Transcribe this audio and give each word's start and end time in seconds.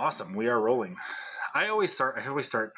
Awesome. 0.00 0.32
We 0.32 0.48
are 0.48 0.58
rolling. 0.58 0.96
I 1.54 1.68
always 1.68 1.92
start. 1.92 2.16
I 2.16 2.26
always 2.26 2.46
start 2.46 2.72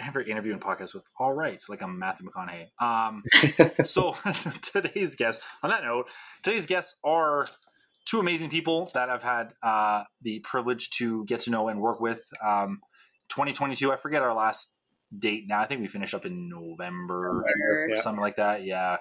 every 0.00 0.24
interview 0.24 0.54
and 0.54 0.60
podcast 0.60 0.94
with 0.94 1.02
"All 1.18 1.34
right," 1.34 1.62
like 1.68 1.82
I'm 1.82 1.98
Matthew 1.98 2.26
McConaughey. 2.26 2.68
Um, 2.80 3.22
so 3.84 4.16
today's 4.62 5.14
guests. 5.14 5.44
On 5.62 5.68
that 5.68 5.84
note, 5.84 6.08
today's 6.42 6.64
guests 6.64 6.98
are 7.04 7.46
two 8.06 8.20
amazing 8.20 8.48
people 8.48 8.90
that 8.94 9.10
I've 9.10 9.22
had 9.22 9.52
uh, 9.62 10.04
the 10.22 10.38
privilege 10.38 10.88
to 10.92 11.26
get 11.26 11.40
to 11.40 11.50
know 11.50 11.68
and 11.68 11.78
work 11.78 12.00
with. 12.00 12.26
Um, 12.42 12.80
2022. 13.28 13.92
I 13.92 13.96
forget 13.96 14.22
our 14.22 14.34
last 14.34 14.74
date 15.18 15.44
now. 15.46 15.60
I 15.60 15.66
think 15.66 15.82
we 15.82 15.88
finished 15.88 16.14
up 16.14 16.24
in 16.24 16.48
November, 16.48 17.44
November 17.44 17.88
yeah. 17.90 18.00
something 18.00 18.22
like 18.22 18.36
that. 18.36 18.64
Yeah. 18.64 18.96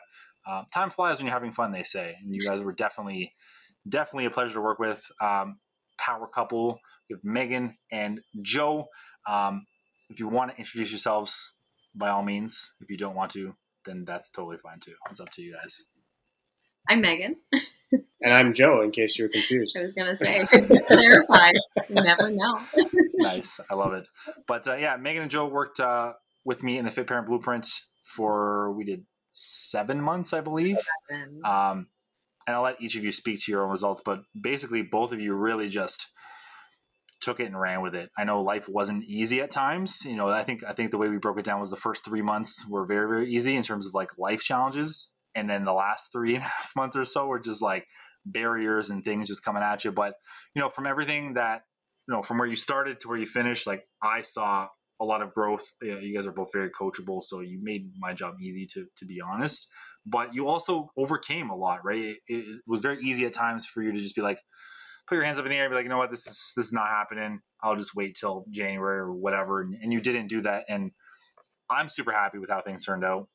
Um, 0.45 0.65
time 0.73 0.89
flies 0.89 1.19
when 1.19 1.27
you're 1.27 1.33
having 1.33 1.53
fun, 1.53 1.71
they 1.71 1.83
say, 1.83 2.17
and 2.21 2.35
you 2.35 2.43
guys 2.45 2.61
were 2.61 2.73
definitely, 2.73 3.31
definitely 3.87 4.25
a 4.25 4.29
pleasure 4.29 4.55
to 4.55 4.61
work 4.61 4.77
with. 4.77 5.09
Um, 5.21 5.59
power 5.97 6.27
couple 6.27 6.81
with 7.11 7.23
Megan 7.23 7.77
and 7.91 8.21
Joe. 8.41 8.89
Um, 9.27 9.65
if 10.09 10.19
you 10.19 10.27
want 10.27 10.51
to 10.51 10.57
introduce 10.57 10.91
yourselves, 10.91 11.51
by 11.95 12.09
all 12.09 12.23
means. 12.23 12.71
If 12.81 12.89
you 12.89 12.97
don't 12.97 13.15
want 13.15 13.31
to, 13.31 13.55
then 13.85 14.05
that's 14.05 14.29
totally 14.29 14.57
fine 14.57 14.79
too. 14.79 14.93
It's 15.09 15.19
up 15.19 15.31
to 15.31 15.41
you 15.41 15.53
guys. 15.53 15.83
I'm 16.89 17.01
Megan. 17.01 17.35
and 17.91 18.33
I'm 18.33 18.53
Joe, 18.53 18.81
in 18.81 18.91
case 18.91 19.17
you 19.17 19.25
were 19.25 19.29
confused. 19.29 19.77
I 19.77 19.81
was 19.81 19.93
going 19.93 20.07
to 20.07 20.17
say, 20.17 20.45
clarify. 20.87 21.49
you 21.89 21.95
never 21.95 22.29
know. 22.29 22.59
nice. 23.15 23.59
I 23.69 23.75
love 23.75 23.93
it. 23.93 24.07
But 24.47 24.67
uh, 24.67 24.75
yeah, 24.75 24.97
Megan 24.97 25.23
and 25.23 25.31
Joe 25.31 25.47
worked 25.47 25.79
uh, 25.79 26.13
with 26.43 26.63
me 26.63 26.77
in 26.77 26.85
the 26.85 26.91
Fit 26.91 27.07
Parent 27.07 27.27
Blueprint 27.27 27.67
for, 28.03 28.71
we 28.73 28.83
did 28.83 29.05
seven 29.33 30.01
months, 30.01 30.33
I 30.33 30.41
believe. 30.41 30.77
Um, 31.45 31.87
and 32.47 32.55
I'll 32.55 32.63
let 32.63 32.81
each 32.81 32.95
of 32.95 33.03
you 33.03 33.11
speak 33.11 33.43
to 33.43 33.51
your 33.51 33.63
own 33.63 33.71
results. 33.71 34.01
But 34.03 34.23
basically, 34.39 34.81
both 34.81 35.13
of 35.13 35.19
you 35.19 35.35
really 35.35 35.69
just 35.69 36.07
took 37.21 37.39
it 37.39 37.45
and 37.45 37.59
ran 37.59 37.81
with 37.81 37.95
it. 37.95 38.09
I 38.17 38.23
know 38.23 38.41
life 38.41 38.67
wasn't 38.67 39.05
easy 39.05 39.41
at 39.41 39.51
times. 39.51 40.03
You 40.05 40.15
know, 40.15 40.27
I 40.27 40.43
think 40.43 40.63
I 40.67 40.73
think 40.73 40.91
the 40.91 40.97
way 40.97 41.07
we 41.07 41.17
broke 41.17 41.39
it 41.39 41.45
down 41.45 41.59
was 41.59 41.69
the 41.69 41.77
first 41.77 42.03
three 42.03 42.21
months 42.21 42.65
were 42.67 42.85
very 42.85 43.07
very 43.07 43.31
easy 43.31 43.55
in 43.55 43.63
terms 43.63 43.85
of 43.85 43.93
like 43.93 44.09
life 44.17 44.41
challenges, 44.41 45.11
and 45.35 45.49
then 45.49 45.63
the 45.63 45.73
last 45.73 46.11
three 46.11 46.35
and 46.35 46.43
a 46.43 46.47
half 46.47 46.71
months 46.75 46.95
or 46.95 47.05
so 47.05 47.27
were 47.27 47.39
just 47.39 47.61
like 47.61 47.87
barriers 48.25 48.89
and 48.89 49.03
things 49.03 49.27
just 49.27 49.43
coming 49.43 49.63
at 49.63 49.85
you. 49.85 49.91
But 49.91 50.15
you 50.55 50.61
know, 50.61 50.69
from 50.69 50.85
everything 50.85 51.35
that 51.35 51.63
you 52.07 52.15
know, 52.15 52.21
from 52.21 52.39
where 52.39 52.47
you 52.47 52.55
started 52.55 52.99
to 53.01 53.07
where 53.07 53.17
you 53.17 53.27
finished, 53.27 53.67
like 53.67 53.83
I 54.03 54.21
saw 54.21 54.67
a 54.99 55.05
lot 55.05 55.21
of 55.21 55.33
growth. 55.33 55.65
You 55.81 56.15
guys 56.15 56.27
are 56.27 56.31
both 56.31 56.51
very 56.53 56.69
coachable, 56.69 57.23
so 57.23 57.39
you 57.39 57.59
made 57.61 57.91
my 57.97 58.13
job 58.13 58.35
easy 58.41 58.65
to 58.73 58.85
to 58.97 59.05
be 59.05 59.19
honest. 59.21 59.67
But 60.05 60.33
you 60.33 60.47
also 60.47 60.91
overcame 60.97 61.49
a 61.49 61.55
lot, 61.55 61.79
right? 61.83 62.03
It, 62.03 62.19
it 62.27 62.61
was 62.65 62.81
very 62.81 62.99
easy 63.01 63.25
at 63.25 63.33
times 63.33 63.65
for 63.65 63.83
you 63.83 63.91
to 63.91 63.99
just 63.99 64.15
be 64.15 64.21
like, 64.21 64.39
put 65.11 65.17
your 65.17 65.25
hands 65.25 65.37
up 65.37 65.45
in 65.45 65.51
the 65.51 65.57
air 65.57 65.65
and 65.65 65.71
be 65.71 65.75
like, 65.75 65.83
you 65.83 65.89
know 65.89 65.97
what, 65.97 66.09
this 66.09 66.25
is 66.25 66.53
this 66.55 66.67
is 66.67 66.73
not 66.73 66.87
happening. 66.87 67.41
I'll 67.61 67.75
just 67.75 67.93
wait 67.93 68.15
till 68.15 68.45
January 68.49 68.99
or 68.99 69.11
whatever. 69.11 69.59
And, 69.59 69.75
and 69.81 69.91
you 69.91 69.99
didn't 69.99 70.27
do 70.27 70.39
that, 70.43 70.63
and 70.69 70.91
I'm 71.69 71.89
super 71.89 72.13
happy 72.13 72.37
with 72.37 72.49
how 72.49 72.61
things 72.61 72.85
turned 72.85 73.03
out. 73.03 73.27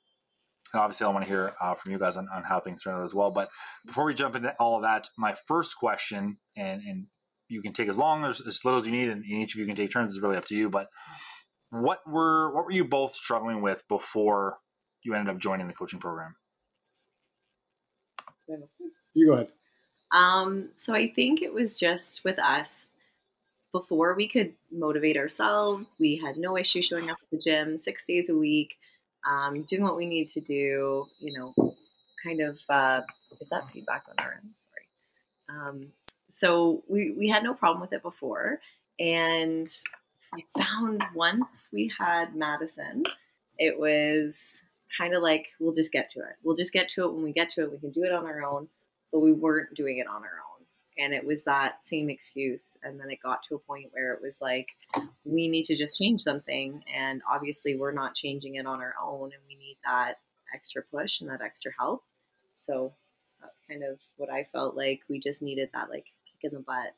And 0.72 0.80
obviously, 0.80 1.06
I 1.06 1.10
want 1.10 1.24
to 1.27 1.28
hear 1.28 1.52
uh, 1.60 1.74
from 1.74 1.92
you 1.92 1.98
guys 1.98 2.16
on, 2.16 2.28
on 2.34 2.44
how 2.44 2.60
things 2.60 2.82
turned 2.82 2.97
out 2.97 3.04
as 3.04 3.14
well. 3.14 3.30
But 3.30 3.50
before 3.84 4.06
we 4.06 4.14
jump 4.14 4.36
into 4.36 4.54
all 4.58 4.77
of 4.77 4.82
that, 4.84 5.08
my 5.19 5.34
first 5.47 5.77
question, 5.77 6.38
and 6.56 6.80
and 6.80 7.06
you 7.48 7.60
can 7.60 7.74
take 7.74 7.91
as 7.91 7.98
long 7.98 8.24
as 8.24 8.41
as 8.41 8.64
little 8.64 8.78
as 8.78 8.86
you 8.86 8.92
need, 8.92 9.10
and 9.10 9.22
each 9.27 9.54
of 9.54 9.60
you 9.60 9.66
can 9.66 9.77
take 9.77 9.91
turns. 9.91 10.14
It's 10.14 10.22
really 10.22 10.38
up 10.38 10.47
to 10.47 10.56
you. 10.56 10.70
But 10.70 10.88
what 11.69 11.98
were 12.06 12.54
what 12.54 12.64
were 12.64 12.72
you 12.72 12.86
both 12.86 13.12
struggling 13.12 13.60
with 13.60 13.82
before 13.86 14.56
you 15.04 15.12
ended 15.12 15.34
up 15.34 15.38
joining 15.42 15.66
the 15.66 15.74
coaching 15.74 16.00
program? 16.00 16.36
You 19.12 19.27
go 19.27 19.32
ahead. 19.34 19.48
Um, 20.12 20.70
so 20.76 20.94
I 20.94 21.12
think 21.12 21.42
it 21.42 21.52
was 21.52 21.76
just 21.76 22.24
with 22.24 22.38
us 22.38 22.90
before 23.72 24.14
we 24.14 24.28
could 24.28 24.54
motivate 24.72 25.16
ourselves. 25.16 25.96
We 25.98 26.16
had 26.16 26.36
no 26.36 26.56
issue 26.56 26.82
showing 26.82 27.10
up 27.10 27.18
at 27.22 27.30
the 27.30 27.38
gym 27.38 27.76
six 27.76 28.04
days 28.04 28.28
a 28.28 28.36
week, 28.36 28.76
um, 29.28 29.62
doing 29.62 29.82
what 29.82 29.96
we 29.96 30.06
need 30.06 30.28
to 30.28 30.40
do. 30.40 31.06
You 31.19 31.38
know, 31.38 31.75
kind 32.22 32.41
of 32.41 32.58
uh, 32.69 33.03
is 33.41 33.48
that 33.50 33.69
feedback 33.72 34.04
on 34.08 34.25
our 34.25 34.34
end? 34.34 34.50
Sorry. 34.54 35.69
Um, 35.69 35.92
so 36.31 36.82
we 36.88 37.14
we 37.19 37.28
had 37.28 37.42
no 37.42 37.54
problem 37.54 37.81
with 37.81 37.92
it 37.92 38.02
before, 38.02 38.60
and 38.98 39.70
I 40.32 40.42
found 40.58 41.02
once 41.14 41.69
we 41.72 41.92
had 41.98 42.34
Madison, 42.34 43.04
it 43.58 43.78
was 43.78 44.62
kind 44.97 45.14
of 45.14 45.22
like 45.22 45.48
we'll 45.60 45.75
just 45.75 45.92
get 45.92 46.10
to 46.10 46.20
it. 46.20 46.36
We'll 46.42 46.56
just 46.56 46.72
get 46.72 46.88
to 46.91 47.04
it 47.04 47.12
when 47.12 47.22
we 47.22 47.32
get 47.32 47.48
to 47.50 47.62
it. 47.62 47.72
We 47.72 47.78
can 47.78 47.91
do 47.91 48.04
it 48.04 48.12
on 48.12 48.25
our 48.25 48.42
own 48.44 48.69
but 49.12 49.21
we 49.21 49.33
weren't 49.33 49.75
doing 49.75 49.99
it 49.99 50.06
on 50.06 50.22
our 50.22 50.22
own. 50.22 50.56
And 50.99 51.12
it 51.12 51.25
was 51.25 51.44
that 51.44 51.84
same 51.84 52.09
excuse. 52.09 52.75
And 52.83 52.99
then 52.99 53.11
it 53.11 53.19
got 53.22 53.43
to 53.44 53.55
a 53.55 53.59
point 53.59 53.91
where 53.93 54.15
it 54.15 54.22
was 54.22 54.41
like, 54.41 54.69
we 55.25 55.49
need 55.49 55.65
to 55.65 55.77
just 55.77 55.99
change 55.99 56.22
something. 56.22 56.83
And 56.94 57.21
obviously, 57.31 57.77
we're 57.77 57.93
not 57.93 58.15
changing 58.15 58.55
it 58.55 58.67
on 58.67 58.81
our 58.81 58.94
own. 59.03 59.25
And 59.25 59.43
we 59.47 59.56
need 59.56 59.77
that 59.84 60.15
extra 60.55 60.83
push 60.83 61.21
and 61.21 61.28
that 61.28 61.43
extra 61.43 61.71
help. 61.78 62.03
So 62.59 62.94
that's 63.41 63.59
kind 63.69 63.83
of 63.83 63.99
what 64.17 64.31
I 64.31 64.44
felt 64.53 64.75
like. 64.75 65.00
We 65.09 65.21
just 65.21 65.43
needed 65.43 65.69
that, 65.75 65.91
like, 65.91 66.06
kick 66.25 66.50
in 66.50 66.56
the 66.56 66.65
butt 66.65 66.94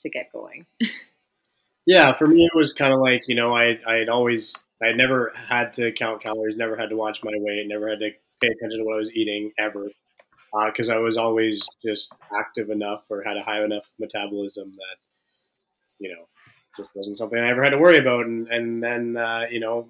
to 0.00 0.08
get 0.08 0.32
going. 0.32 0.66
yeah, 1.86 2.12
for 2.12 2.28
me, 2.28 2.44
it 2.44 2.56
was 2.56 2.72
kind 2.72 2.92
of 2.92 3.00
like, 3.00 3.26
you 3.26 3.34
know, 3.34 3.56
I, 3.56 3.80
I 3.86 3.96
had 3.96 4.08
always, 4.08 4.62
I 4.80 4.92
never 4.92 5.32
had 5.34 5.72
to 5.74 5.90
count 5.92 6.22
calories, 6.22 6.56
never 6.56 6.76
had 6.76 6.90
to 6.90 6.96
watch 6.96 7.22
my 7.24 7.32
weight, 7.34 7.66
never 7.66 7.88
had 7.88 7.98
to 8.00 8.10
pay 8.40 8.48
attention 8.48 8.78
to 8.78 8.84
what 8.84 8.94
I 8.94 8.98
was 8.98 9.12
eating 9.14 9.52
ever 9.58 9.88
because 10.66 10.90
uh, 10.90 10.94
I 10.94 10.98
was 10.98 11.16
always 11.16 11.66
just 11.84 12.14
active 12.38 12.70
enough 12.70 13.04
or 13.10 13.22
had 13.22 13.36
a 13.36 13.42
high 13.42 13.64
enough 13.64 13.90
metabolism 13.98 14.72
that 14.72 14.96
you 15.98 16.10
know 16.10 16.24
just 16.76 16.90
wasn't 16.94 17.16
something 17.16 17.38
I 17.38 17.48
ever 17.48 17.62
had 17.62 17.70
to 17.70 17.78
worry 17.78 17.98
about. 17.98 18.26
And 18.26 18.48
and 18.48 18.82
then 18.82 19.16
uh, 19.16 19.46
you 19.50 19.60
know 19.60 19.88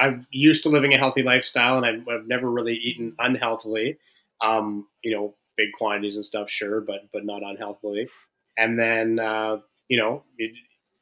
I'm 0.00 0.26
used 0.30 0.62
to 0.64 0.68
living 0.68 0.94
a 0.94 0.98
healthy 0.98 1.22
lifestyle, 1.22 1.76
and 1.76 1.86
I've, 1.86 2.08
I've 2.08 2.26
never 2.26 2.50
really 2.50 2.76
eaten 2.76 3.14
unhealthily. 3.18 3.98
Um, 4.40 4.88
you 5.02 5.14
know, 5.14 5.36
big 5.56 5.72
quantities 5.78 6.16
and 6.16 6.24
stuff, 6.24 6.50
sure, 6.50 6.80
but 6.80 7.08
but 7.12 7.24
not 7.24 7.42
unhealthily. 7.42 8.08
And 8.56 8.78
then 8.78 9.18
uh, 9.18 9.58
you 9.88 9.98
know 9.98 10.24
it, 10.38 10.52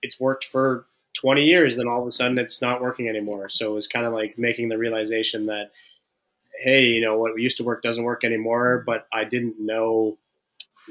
it's 0.03 0.21
worked 0.21 0.45
for 0.45 0.87
20 1.15 1.45
years, 1.45 1.77
then 1.77 1.89
all 1.89 2.01
of 2.01 2.07
a 2.07 2.13
sudden 2.13 2.39
it's 2.39 2.63
not 2.63 2.81
working 2.81 3.09
anymore. 3.09 3.49
So 3.49 3.71
it 3.71 3.75
was 3.75 3.89
kind 3.89 4.07
of 4.07 4.13
like 4.13 4.39
making 4.39 4.69
the 4.69 4.79
realization 4.79 5.47
that 5.47 5.71
hey, 6.61 6.85
you 6.85 7.01
know, 7.01 7.17
what 7.17 7.41
used 7.41 7.57
to 7.57 7.65
work 7.65 7.83
doesn't 7.83 8.05
work 8.05 8.25
anymore, 8.25 8.83
but 8.87 9.07
I 9.13 9.25
didn't 9.25 9.57
know 9.59 10.19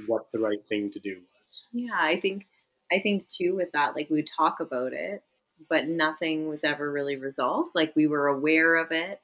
what 0.08 0.32
the 0.32 0.40
right 0.40 0.66
thing 0.68 0.92
to 0.92 1.00
do 1.00 1.18
was. 1.42 1.68
Yeah, 1.72 1.98
I 1.98 2.20
think 2.20 2.48
I 2.92 3.00
think 3.00 3.28
too 3.30 3.56
with 3.56 3.72
that, 3.74 3.96
like 3.96 4.10
we 4.10 4.26
talk 4.38 4.60
about 4.60 4.94
it, 4.94 5.24
but 5.70 5.88
nothing 5.88 6.48
was 6.48 6.64
ever 6.64 6.92
really 6.92 7.16
resolved. 7.16 7.72
Like 7.76 7.96
we 7.96 8.08
were 8.08 8.28
aware 8.28 8.78
of 8.78 8.92
it 8.92 9.22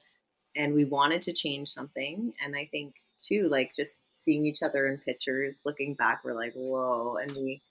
and 0.54 0.74
we 0.74 0.84
wanted 0.84 1.22
to 1.22 1.32
change 1.32 1.70
something. 1.70 2.32
And 2.44 2.54
I 2.54 2.68
think 2.70 2.94
too, 3.18 3.48
like 3.50 3.74
just 3.74 4.00
seeing 4.14 4.46
each 4.46 4.62
other 4.62 4.86
in 4.86 4.98
pictures, 4.98 5.60
looking 5.64 5.94
back, 5.94 6.22
we're 6.24 6.34
like, 6.34 6.52
whoa. 6.54 7.16
And 7.20 7.32
we 7.32 7.62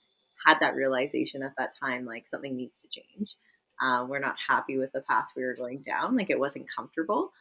had 0.44 0.58
that 0.60 0.74
realization 0.74 1.42
at 1.42 1.54
that 1.56 1.70
time, 1.80 2.04
like 2.04 2.26
something 2.26 2.54
needs 2.54 2.82
to 2.82 2.88
change. 2.88 3.36
Uh, 3.80 4.06
we're 4.08 4.18
not 4.18 4.36
happy 4.48 4.78
with 4.78 4.92
the 4.92 5.00
path 5.00 5.28
we 5.36 5.44
were 5.44 5.54
going 5.54 5.78
down. 5.78 6.16
Like 6.16 6.30
it 6.30 6.38
wasn't 6.38 6.66
comfortable. 6.74 7.32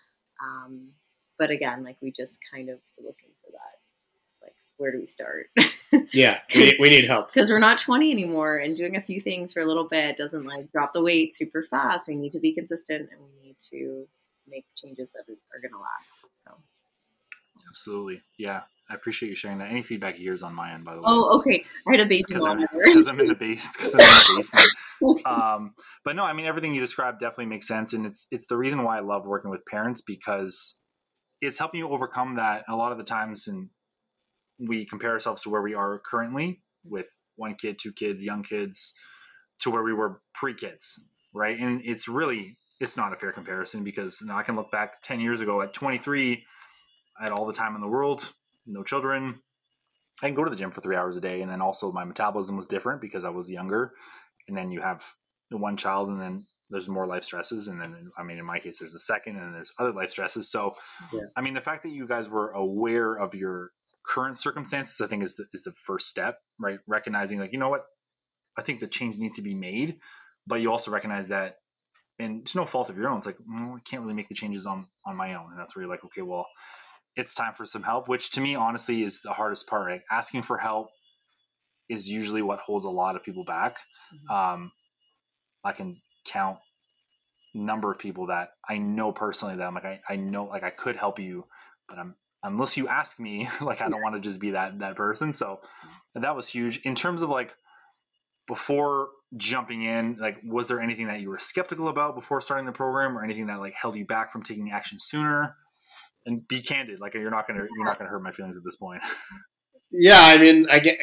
Um, 0.41 0.89
but 1.37 1.49
again, 1.49 1.83
like 1.83 1.97
we 2.01 2.11
just 2.11 2.37
kind 2.53 2.69
of 2.69 2.79
looking 2.97 3.29
for 3.43 3.51
that. 3.51 4.45
Like, 4.45 4.55
where 4.77 4.91
do 4.91 4.99
we 4.99 5.05
start? 5.05 5.47
yeah, 6.13 6.39
we, 6.53 6.77
we 6.79 6.89
need 6.89 7.05
help 7.05 7.33
because 7.33 7.49
we're 7.49 7.59
not 7.59 7.79
20 7.79 8.11
anymore, 8.11 8.57
and 8.57 8.75
doing 8.75 8.95
a 8.95 9.01
few 9.01 9.21
things 9.21 9.53
for 9.53 9.61
a 9.61 9.65
little 9.65 9.87
bit 9.87 10.17
doesn't 10.17 10.45
like 10.45 10.71
drop 10.71 10.93
the 10.93 11.01
weight 11.01 11.35
super 11.35 11.63
fast. 11.63 12.07
We 12.07 12.15
need 12.15 12.31
to 12.31 12.39
be 12.39 12.53
consistent, 12.53 13.09
and 13.11 13.19
we 13.21 13.47
need 13.47 13.55
to 13.71 14.07
make 14.47 14.65
changes 14.75 15.09
that 15.13 15.21
are 15.21 15.61
going 15.61 15.71
to 15.71 15.79
last. 15.79 16.09
So, 16.43 16.51
absolutely, 17.69 18.21
yeah. 18.37 18.61
I 18.89 18.93
appreciate 18.93 19.29
you 19.29 19.35
sharing 19.35 19.57
that. 19.59 19.71
Any 19.71 19.81
feedback 19.81 20.15
here 20.15 20.33
is 20.33 20.43
on 20.43 20.53
my 20.53 20.71
end, 20.71 20.85
by 20.85 20.93
the 20.93 20.99
way. 20.99 21.05
Oh, 21.07 21.39
okay. 21.39 21.65
I 21.87 21.91
had 21.91 22.01
a 22.01 22.05
basement 22.05 22.27
because 22.27 22.43
I'm, 22.43 23.15
I'm, 23.15 23.19
in 23.19 23.27
the 23.27 23.35
base 23.35 23.75
because 23.75 23.95
I'm 23.95 24.01
in 24.01 24.05
the 24.05 24.33
basement. 24.37 25.25
um, 25.25 25.73
but 26.03 26.15
no, 26.15 26.23
I 26.23 26.33
mean 26.33 26.45
everything 26.45 26.73
you 26.73 26.79
described 26.79 27.19
definitely 27.19 27.47
makes 27.47 27.67
sense, 27.67 27.93
and 27.93 28.05
it's 28.05 28.27
it's 28.29 28.45
the 28.45 28.57
reason 28.57 28.83
why 28.83 28.97
I 28.97 28.99
love 28.99 29.25
working 29.25 29.49
with 29.49 29.65
parents 29.65 30.01
because 30.01 30.75
it's 31.41 31.59
helping 31.59 31.79
you 31.79 31.89
overcome 31.89 32.35
that 32.35 32.63
a 32.67 32.75
lot 32.75 32.91
of 32.91 32.97
the 32.97 33.03
times 33.03 33.47
and 33.47 33.69
we 34.59 34.85
compare 34.85 35.11
ourselves 35.11 35.43
to 35.43 35.49
where 35.49 35.61
we 35.61 35.73
are 35.73 35.99
currently 35.99 36.61
with 36.83 37.21
one 37.35 37.55
kid 37.55 37.77
two 37.77 37.91
kids 37.91 38.23
young 38.23 38.43
kids 38.43 38.93
to 39.59 39.69
where 39.69 39.83
we 39.83 39.93
were 39.93 40.21
pre-kids 40.33 41.05
right? 41.33 41.59
And 41.59 41.81
it's 41.83 42.07
really 42.07 42.57
it's 42.79 42.95
not 42.95 43.13
a 43.13 43.15
fair 43.15 43.31
comparison 43.31 43.83
because 43.83 44.21
now 44.21 44.37
i 44.37 44.43
can 44.43 44.55
look 44.55 44.69
back 44.71 45.01
10 45.01 45.21
years 45.21 45.39
ago 45.39 45.61
at 45.61 45.73
23 45.73 46.43
i 47.19 47.23
had 47.23 47.31
all 47.31 47.45
the 47.45 47.53
time 47.53 47.73
in 47.73 47.81
the 47.81 47.87
world 47.87 48.33
no 48.67 48.83
children. 48.83 49.41
I 50.21 50.27
can 50.27 50.35
go 50.35 50.43
to 50.43 50.49
the 50.49 50.55
gym 50.55 50.71
for 50.71 50.81
three 50.81 50.95
hours 50.95 51.15
a 51.15 51.21
day 51.21 51.41
and 51.41 51.51
then 51.51 51.61
also 51.61 51.91
my 51.91 52.03
metabolism 52.03 52.55
was 52.57 52.67
different 52.67 53.01
because 53.01 53.23
i 53.23 53.29
was 53.29 53.49
younger. 53.49 53.93
And 54.47 54.57
then 54.57 54.71
you 54.71 54.81
have 54.81 55.03
one 55.49 55.77
child 55.77 56.09
and 56.09 56.19
then 56.19 56.45
there's 56.69 56.89
more 56.89 57.05
life 57.07 57.23
stresses 57.23 57.67
and 57.67 57.79
then 57.79 58.11
i 58.17 58.23
mean 58.23 58.37
in 58.37 58.45
my 58.45 58.59
case 58.59 58.79
there's 58.79 58.93
the 58.93 58.99
second 58.99 59.37
and 59.37 59.53
there's 59.53 59.71
other 59.77 59.91
life 59.91 60.09
stresses 60.09 60.49
so 60.49 60.73
yeah. 61.13 61.21
i 61.35 61.41
mean 61.41 61.53
the 61.53 61.61
fact 61.61 61.83
that 61.83 61.89
you 61.89 62.07
guys 62.07 62.27
were 62.27 62.49
aware 62.51 63.13
of 63.13 63.35
your 63.35 63.71
current 64.03 64.37
circumstances 64.37 64.99
i 65.01 65.07
think 65.07 65.23
is 65.23 65.35
the, 65.35 65.45
is 65.53 65.63
the 65.63 65.71
first 65.73 66.07
step 66.07 66.39
right 66.59 66.79
recognizing 66.87 67.39
like 67.39 67.53
you 67.53 67.59
know 67.59 67.69
what 67.69 67.85
I 68.57 68.61
think 68.61 68.79
the 68.79 68.87
change 68.87 69.17
needs 69.17 69.35
to 69.35 69.41
be 69.41 69.53
made, 69.53 69.99
but 70.47 70.61
you 70.61 70.71
also 70.71 70.91
recognize 70.91 71.29
that, 71.29 71.57
and 72.19 72.41
it's 72.41 72.55
no 72.55 72.65
fault 72.65 72.89
of 72.89 72.97
your 72.97 73.09
own. 73.09 73.17
It's 73.17 73.25
like 73.25 73.37
mm, 73.37 73.75
I 73.75 73.79
can't 73.81 74.01
really 74.01 74.13
make 74.13 74.29
the 74.29 74.35
changes 74.35 74.65
on 74.65 74.87
on 75.05 75.15
my 75.15 75.35
own, 75.35 75.51
and 75.51 75.59
that's 75.59 75.75
where 75.75 75.83
you're 75.83 75.91
like, 75.91 76.05
okay, 76.05 76.21
well, 76.21 76.47
it's 77.15 77.33
time 77.33 77.53
for 77.53 77.65
some 77.65 77.83
help. 77.83 78.07
Which 78.07 78.31
to 78.31 78.41
me, 78.41 78.55
honestly, 78.55 79.03
is 79.03 79.21
the 79.21 79.33
hardest 79.33 79.67
part. 79.67 79.91
Like 79.91 80.05
asking 80.09 80.43
for 80.43 80.57
help 80.57 80.87
is 81.89 82.09
usually 82.09 82.41
what 82.41 82.59
holds 82.59 82.85
a 82.85 82.89
lot 82.89 83.15
of 83.15 83.23
people 83.23 83.43
back. 83.43 83.77
Mm-hmm. 84.13 84.33
Um, 84.33 84.71
I 85.63 85.71
can 85.71 86.01
count 86.25 86.57
number 87.53 87.91
of 87.91 87.97
people 87.97 88.27
that 88.27 88.49
I 88.67 88.77
know 88.77 89.11
personally 89.11 89.55
that 89.55 89.65
I'm 89.65 89.73
like 89.73 89.85
I, 89.85 90.01
I 90.09 90.15
know 90.17 90.45
like 90.45 90.63
I 90.63 90.69
could 90.69 90.95
help 90.95 91.19
you, 91.19 91.45
but 91.87 91.97
I'm 91.97 92.15
unless 92.43 92.77
you 92.77 92.87
ask 92.87 93.19
me, 93.19 93.49
like 93.61 93.81
I 93.81 93.89
don't 93.89 94.01
want 94.01 94.15
to 94.15 94.21
just 94.21 94.39
be 94.39 94.51
that 94.51 94.79
that 94.79 94.95
person. 94.95 95.33
So 95.33 95.61
mm-hmm. 96.15 96.21
that 96.21 96.35
was 96.35 96.49
huge. 96.49 96.79
In 96.81 96.95
terms 96.95 97.21
of 97.21 97.29
like 97.29 97.55
before 98.47 99.09
jumping 99.37 99.83
in, 99.83 100.17
like 100.19 100.39
was 100.43 100.67
there 100.67 100.79
anything 100.79 101.07
that 101.07 101.21
you 101.21 101.29
were 101.29 101.39
skeptical 101.39 101.87
about 101.87 102.15
before 102.15 102.41
starting 102.41 102.65
the 102.65 102.71
program 102.71 103.17
or 103.17 103.23
anything 103.23 103.47
that 103.47 103.59
like 103.59 103.73
held 103.73 103.95
you 103.95 104.05
back 104.05 104.31
from 104.31 104.43
taking 104.43 104.71
action 104.71 104.99
sooner? 104.99 105.55
And 106.27 106.47
be 106.47 106.59
candid, 106.59 106.99
like 106.99 107.13
you're 107.13 107.29
not 107.29 107.47
gonna 107.47 107.67
you're 107.75 107.85
not 107.85 107.99
gonna 107.99 108.09
hurt 108.09 108.23
my 108.23 108.31
feelings 108.31 108.57
at 108.57 108.63
this 108.63 108.75
point. 108.75 109.03
yeah, 109.91 110.21
I 110.21 110.37
mean, 110.39 110.65
I 110.71 110.79
get 110.79 110.97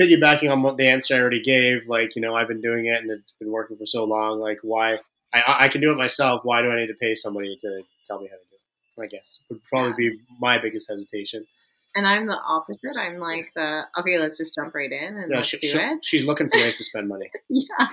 piggybacking 0.00 0.50
on 0.50 0.62
what 0.62 0.76
the 0.76 0.88
answer 0.88 1.14
I 1.14 1.20
already 1.20 1.42
gave. 1.42 1.88
Like 1.88 2.16
you 2.16 2.22
know, 2.22 2.34
I've 2.34 2.48
been 2.48 2.60
doing 2.60 2.86
it 2.86 3.02
and 3.02 3.10
it's 3.10 3.32
been 3.38 3.50
working 3.50 3.76
for 3.76 3.86
so 3.86 4.04
long. 4.04 4.40
Like 4.40 4.58
why 4.62 4.94
I, 5.34 5.42
I 5.60 5.68
can 5.68 5.80
do 5.80 5.90
it 5.90 5.96
myself. 5.96 6.40
Why 6.44 6.62
do 6.62 6.70
I 6.70 6.76
need 6.76 6.88
to 6.88 6.94
pay 6.94 7.14
somebody 7.14 7.58
to 7.60 7.82
tell 8.06 8.20
me 8.20 8.28
how 8.28 8.36
to 8.36 8.42
do 8.50 8.56
it? 8.56 9.04
I 9.04 9.06
guess 9.06 9.42
would 9.48 9.62
probably 9.64 10.04
yeah. 10.04 10.10
be 10.10 10.20
my 10.40 10.58
biggest 10.58 10.88
hesitation. 10.88 11.46
And 11.94 12.06
I'm 12.06 12.26
the 12.26 12.38
opposite. 12.38 12.96
I'm 12.96 13.18
like 13.18 13.50
the 13.54 13.82
okay, 13.98 14.18
let's 14.18 14.38
just 14.38 14.54
jump 14.54 14.74
right 14.74 14.90
in 14.90 15.16
and 15.16 15.30
yeah, 15.30 15.38
let's 15.38 15.48
she, 15.48 15.58
do 15.58 15.68
she, 15.68 15.78
it. 15.78 15.98
She's 16.02 16.24
looking 16.24 16.48
for 16.48 16.58
ways 16.58 16.76
to 16.78 16.84
spend 16.84 17.08
money. 17.08 17.30
yeah. 17.48 17.88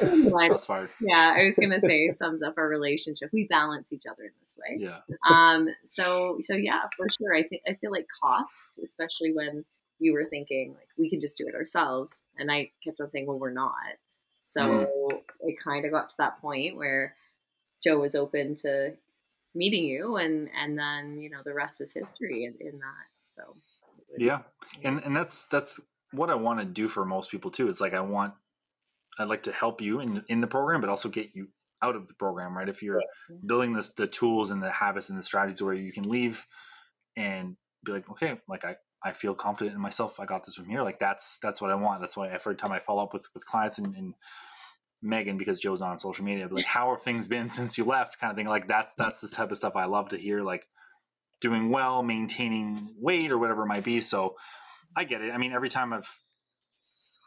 That's 0.00 0.66
hard. 0.66 0.88
Yeah, 1.00 1.34
I 1.36 1.44
was 1.44 1.56
gonna 1.56 1.80
say 1.80 2.10
sums 2.10 2.42
up 2.42 2.54
our 2.56 2.68
relationship. 2.68 3.30
We 3.32 3.46
balance 3.48 3.92
each 3.92 4.04
other 4.10 4.24
in 4.24 4.30
this 4.40 4.54
way. 4.56 4.78
Yeah. 4.80 5.00
Um. 5.28 5.68
So 5.86 6.38
so 6.42 6.54
yeah, 6.54 6.82
for 6.96 7.06
sure. 7.08 7.34
I 7.34 7.42
think 7.42 7.62
I 7.68 7.74
feel 7.74 7.92
like 7.92 8.06
costs, 8.22 8.56
especially 8.82 9.32
when 9.32 9.64
you 9.98 10.12
were 10.12 10.26
thinking 10.28 10.74
like 10.74 10.88
we 10.98 11.08
can 11.08 11.20
just 11.20 11.38
do 11.38 11.46
it 11.48 11.54
ourselves, 11.54 12.22
and 12.38 12.50
I 12.50 12.70
kept 12.82 13.00
on 13.00 13.10
saying, 13.10 13.26
well, 13.26 13.38
we're 13.38 13.52
not. 13.52 13.72
So 14.46 14.60
mm-hmm. 14.60 15.16
it 15.40 15.56
kind 15.62 15.84
of 15.84 15.92
got 15.92 16.10
to 16.10 16.16
that 16.18 16.40
point 16.40 16.76
where 16.76 17.14
Joe 17.82 17.98
was 17.98 18.14
open 18.14 18.56
to 18.56 18.94
meeting 19.54 19.84
you, 19.84 20.16
and 20.16 20.48
and 20.60 20.78
then 20.78 21.20
you 21.20 21.30
know 21.30 21.40
the 21.44 21.54
rest 21.54 21.80
is 21.80 21.92
history 21.92 22.44
in, 22.44 22.54
in 22.66 22.78
that. 22.78 23.06
So 23.34 23.56
yeah, 24.18 24.40
and 24.82 25.02
and 25.04 25.16
that's 25.16 25.44
that's 25.44 25.80
what 26.12 26.30
I 26.30 26.34
want 26.34 26.60
to 26.60 26.64
do 26.64 26.88
for 26.88 27.04
most 27.04 27.30
people 27.30 27.50
too. 27.50 27.68
It's 27.68 27.80
like 27.80 27.94
I 27.94 28.00
want 28.00 28.34
I'd 29.18 29.28
like 29.28 29.44
to 29.44 29.52
help 29.52 29.80
you 29.80 30.00
in 30.00 30.24
in 30.28 30.40
the 30.40 30.46
program, 30.46 30.80
but 30.80 30.90
also 30.90 31.08
get 31.08 31.30
you 31.34 31.48
out 31.82 31.96
of 31.96 32.08
the 32.08 32.14
program, 32.14 32.56
right? 32.56 32.68
If 32.68 32.82
you're 32.82 33.00
yeah. 33.30 33.36
building 33.46 33.72
this 33.72 33.90
the 33.90 34.06
tools 34.06 34.50
and 34.50 34.62
the 34.62 34.70
habits 34.70 35.10
and 35.10 35.18
the 35.18 35.22
strategies 35.22 35.62
where 35.62 35.74
you 35.74 35.92
can 35.92 36.08
leave 36.08 36.46
and 37.16 37.56
be 37.84 37.92
like, 37.92 38.10
okay, 38.10 38.40
like 38.48 38.64
I 38.64 38.76
I 39.04 39.12
feel 39.12 39.34
confident 39.34 39.76
in 39.76 39.82
myself. 39.82 40.18
I 40.18 40.24
got 40.24 40.44
this 40.44 40.54
from 40.54 40.68
here. 40.68 40.82
Like 40.82 40.98
that's 40.98 41.38
that's 41.38 41.60
what 41.60 41.70
I 41.70 41.74
want. 41.74 42.00
That's 42.00 42.16
why 42.16 42.28
every 42.28 42.56
time 42.56 42.72
I 42.72 42.78
follow 42.78 43.02
up 43.02 43.12
with 43.12 43.28
with 43.34 43.46
clients 43.46 43.78
and, 43.78 43.94
and 43.94 44.14
Megan 45.02 45.36
because 45.36 45.60
Joe's 45.60 45.80
not 45.80 45.90
on 45.90 45.98
social 45.98 46.24
media, 46.24 46.48
but 46.48 46.56
like 46.56 46.64
how 46.64 46.90
have 46.90 47.02
things 47.02 47.28
been 47.28 47.50
since 47.50 47.76
you 47.76 47.84
left? 47.84 48.18
Kind 48.18 48.30
of 48.30 48.36
thing. 48.36 48.46
Like 48.46 48.66
that's 48.66 48.92
that's 48.94 49.20
the 49.20 49.28
type 49.28 49.50
of 49.50 49.58
stuff 49.58 49.76
I 49.76 49.84
love 49.84 50.08
to 50.10 50.16
hear. 50.16 50.42
Like 50.42 50.66
doing 51.40 51.70
well, 51.70 52.02
maintaining 52.02 52.94
weight 52.98 53.30
or 53.30 53.38
whatever 53.38 53.64
it 53.64 53.66
might 53.66 53.84
be. 53.84 54.00
So 54.00 54.36
I 54.96 55.04
get 55.04 55.20
it. 55.20 55.32
I 55.32 55.36
mean, 55.36 55.52
every 55.52 55.68
time 55.68 55.92
I've 55.92 56.08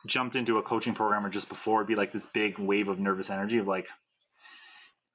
jumped 0.06 0.36
into 0.36 0.58
a 0.58 0.64
coaching 0.64 0.94
program 0.94 1.26
or 1.26 1.30
just 1.30 1.50
before, 1.50 1.80
it'd 1.80 1.88
be 1.88 1.96
like 1.96 2.12
this 2.12 2.26
big 2.26 2.60
wave 2.60 2.88
of 2.88 3.00
nervous 3.00 3.30
energy 3.30 3.58
of 3.58 3.68
like, 3.68 3.88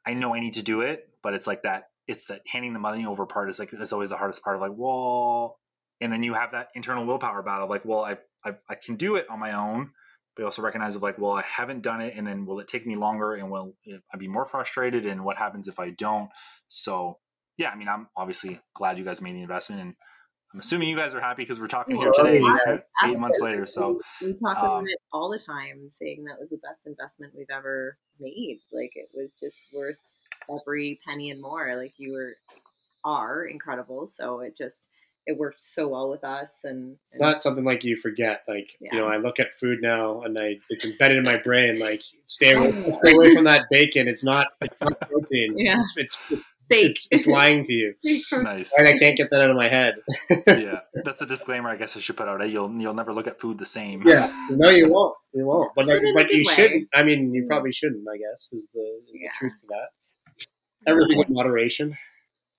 I 0.06 0.14
know 0.14 0.34
I 0.34 0.40
need 0.40 0.54
to 0.54 0.62
do 0.62 0.80
it, 0.80 1.08
but 1.22 1.34
it's 1.34 1.46
like 1.46 1.62
that. 1.62 1.90
It's 2.08 2.26
that 2.26 2.42
handing 2.48 2.72
the 2.72 2.80
money 2.80 3.06
over 3.06 3.26
part 3.26 3.48
is 3.48 3.58
like 3.58 3.72
it's 3.72 3.92
always 3.92 4.10
the 4.10 4.16
hardest 4.16 4.42
part 4.42 4.56
of 4.56 4.62
like, 4.62 4.72
well, 4.74 5.58
and 6.02 6.12
then 6.12 6.24
you 6.24 6.34
have 6.34 6.50
that 6.50 6.68
internal 6.74 7.06
willpower 7.06 7.42
battle 7.42 7.68
like 7.68 7.84
well 7.84 8.04
I, 8.04 8.18
I, 8.44 8.56
I 8.68 8.74
can 8.74 8.96
do 8.96 9.16
it 9.16 9.26
on 9.30 9.38
my 9.38 9.52
own 9.52 9.92
but 10.36 10.44
also 10.44 10.60
recognize 10.60 10.96
of 10.96 11.02
like 11.02 11.18
well 11.18 11.32
i 11.32 11.42
haven't 11.42 11.82
done 11.82 12.02
it 12.02 12.14
and 12.16 12.26
then 12.26 12.44
will 12.44 12.60
it 12.60 12.68
take 12.68 12.86
me 12.86 12.96
longer 12.96 13.34
and 13.34 13.50
will 13.50 13.74
eh, 13.88 13.98
i 14.12 14.16
be 14.18 14.28
more 14.28 14.44
frustrated 14.44 15.06
and 15.06 15.24
what 15.24 15.38
happens 15.38 15.68
if 15.68 15.78
i 15.78 15.90
don't 15.90 16.28
so 16.68 17.18
yeah 17.56 17.70
i 17.70 17.76
mean 17.76 17.88
i'm 17.88 18.08
obviously 18.16 18.60
glad 18.74 18.98
you 18.98 19.04
guys 19.04 19.22
made 19.22 19.36
the 19.36 19.42
investment 19.42 19.80
and 19.80 19.94
i'm 20.52 20.60
assuming 20.60 20.88
you 20.88 20.96
guys 20.96 21.14
are 21.14 21.20
happy 21.20 21.42
because 21.42 21.60
we're 21.60 21.66
talking 21.66 21.98
here 21.98 22.12
today 22.12 22.40
yes, 22.40 22.84
eight 23.04 23.18
months 23.18 23.40
later 23.40 23.66
so 23.66 24.00
we, 24.20 24.28
we 24.28 24.34
talk 24.34 24.58
um, 24.58 24.64
about 24.64 24.84
it 24.88 24.98
all 25.12 25.30
the 25.30 25.38
time 25.38 25.90
saying 25.92 26.24
that 26.24 26.38
was 26.38 26.50
the 26.50 26.58
best 26.58 26.86
investment 26.86 27.32
we've 27.36 27.50
ever 27.50 27.96
made. 28.20 28.60
Like 28.72 28.92
it 28.94 29.08
was 29.14 29.30
just 29.38 29.58
worth 29.74 29.96
every 30.50 31.00
penny 31.06 31.30
and 31.30 31.40
more. 31.40 31.76
Like 31.76 31.94
you 31.96 32.12
were 32.12 32.36
are 33.04 33.46
incredible 33.46 34.06
so 34.06 34.40
it 34.40 34.56
just 34.56 34.86
it 35.26 35.36
worked 35.36 35.60
so 35.60 35.88
well 35.88 36.08
with 36.08 36.22
us 36.22 36.60
and, 36.62 36.76
and 36.76 36.96
it's 37.08 37.18
not 37.18 37.42
something 37.42 37.64
like 37.64 37.82
you 37.82 37.96
forget 37.96 38.44
like 38.46 38.70
yeah. 38.80 38.90
you 38.92 39.00
know 39.00 39.08
i 39.08 39.16
look 39.16 39.40
at 39.40 39.52
food 39.52 39.80
now 39.82 40.22
and 40.22 40.38
i 40.38 40.56
it's 40.70 40.84
embedded 40.84 41.18
in 41.18 41.24
my 41.24 41.36
brain 41.36 41.80
like 41.80 42.00
stay 42.32 42.52
away 42.52 42.70
stay 42.92 43.12
away 43.12 43.34
from 43.34 43.44
that 43.44 43.66
bacon. 43.70 44.08
It's 44.08 44.24
not 44.24 44.46
it's 44.60 44.80
not 44.80 44.98
protein. 45.00 45.56
Yeah. 45.56 45.80
it's, 45.80 45.96
it's, 45.96 46.18
it's 46.30 46.48
fake. 46.72 46.90
it's, 46.90 47.08
it's, 47.10 47.26
lying 47.26 47.64
to 47.64 47.72
you. 47.72 47.94
Nice. 48.32 48.72
And 48.76 48.88
i 48.88 48.92
can't 48.92 49.16
get 49.16 49.30
that 49.30 49.40
out 49.40 49.50
of 49.50 49.56
my 49.56 49.68
head. 49.68 49.94
Yeah 50.46 50.80
that's 51.04 51.20
a 51.22 51.26
disclaimer 51.26 51.68
i 51.68 51.76
guess 51.76 51.96
i 51.96 52.00
should 52.00 52.16
put 52.16 52.28
out 52.28 52.42
eh? 52.42 52.46
you'll 52.46 52.72
you'll 52.80 52.94
never 52.94 53.12
look 53.12 53.26
at 53.26 53.40
food 53.40 53.58
the 53.58 53.66
same. 53.66 54.02
Yeah. 54.06 54.32
No 54.50 54.70
you 54.70 54.90
won't. 54.90 55.16
You 55.32 55.46
won't. 55.46 55.72
But 55.74 55.86
like, 55.86 56.02
but 56.14 56.30
you 56.30 56.44
way. 56.46 56.54
shouldn't. 56.54 56.88
I 56.94 57.02
mean 57.02 57.32
you 57.34 57.46
probably 57.48 57.72
shouldn't 57.72 58.04
i 58.08 58.16
guess 58.16 58.48
is 58.52 58.68
the, 58.74 58.80
is 58.80 59.18
yeah. 59.20 59.28
the 59.28 59.38
truth 59.38 59.60
to 59.60 59.66
that. 59.68 60.46
Everything 60.86 61.18
with 61.18 61.28
moderation. 61.28 61.96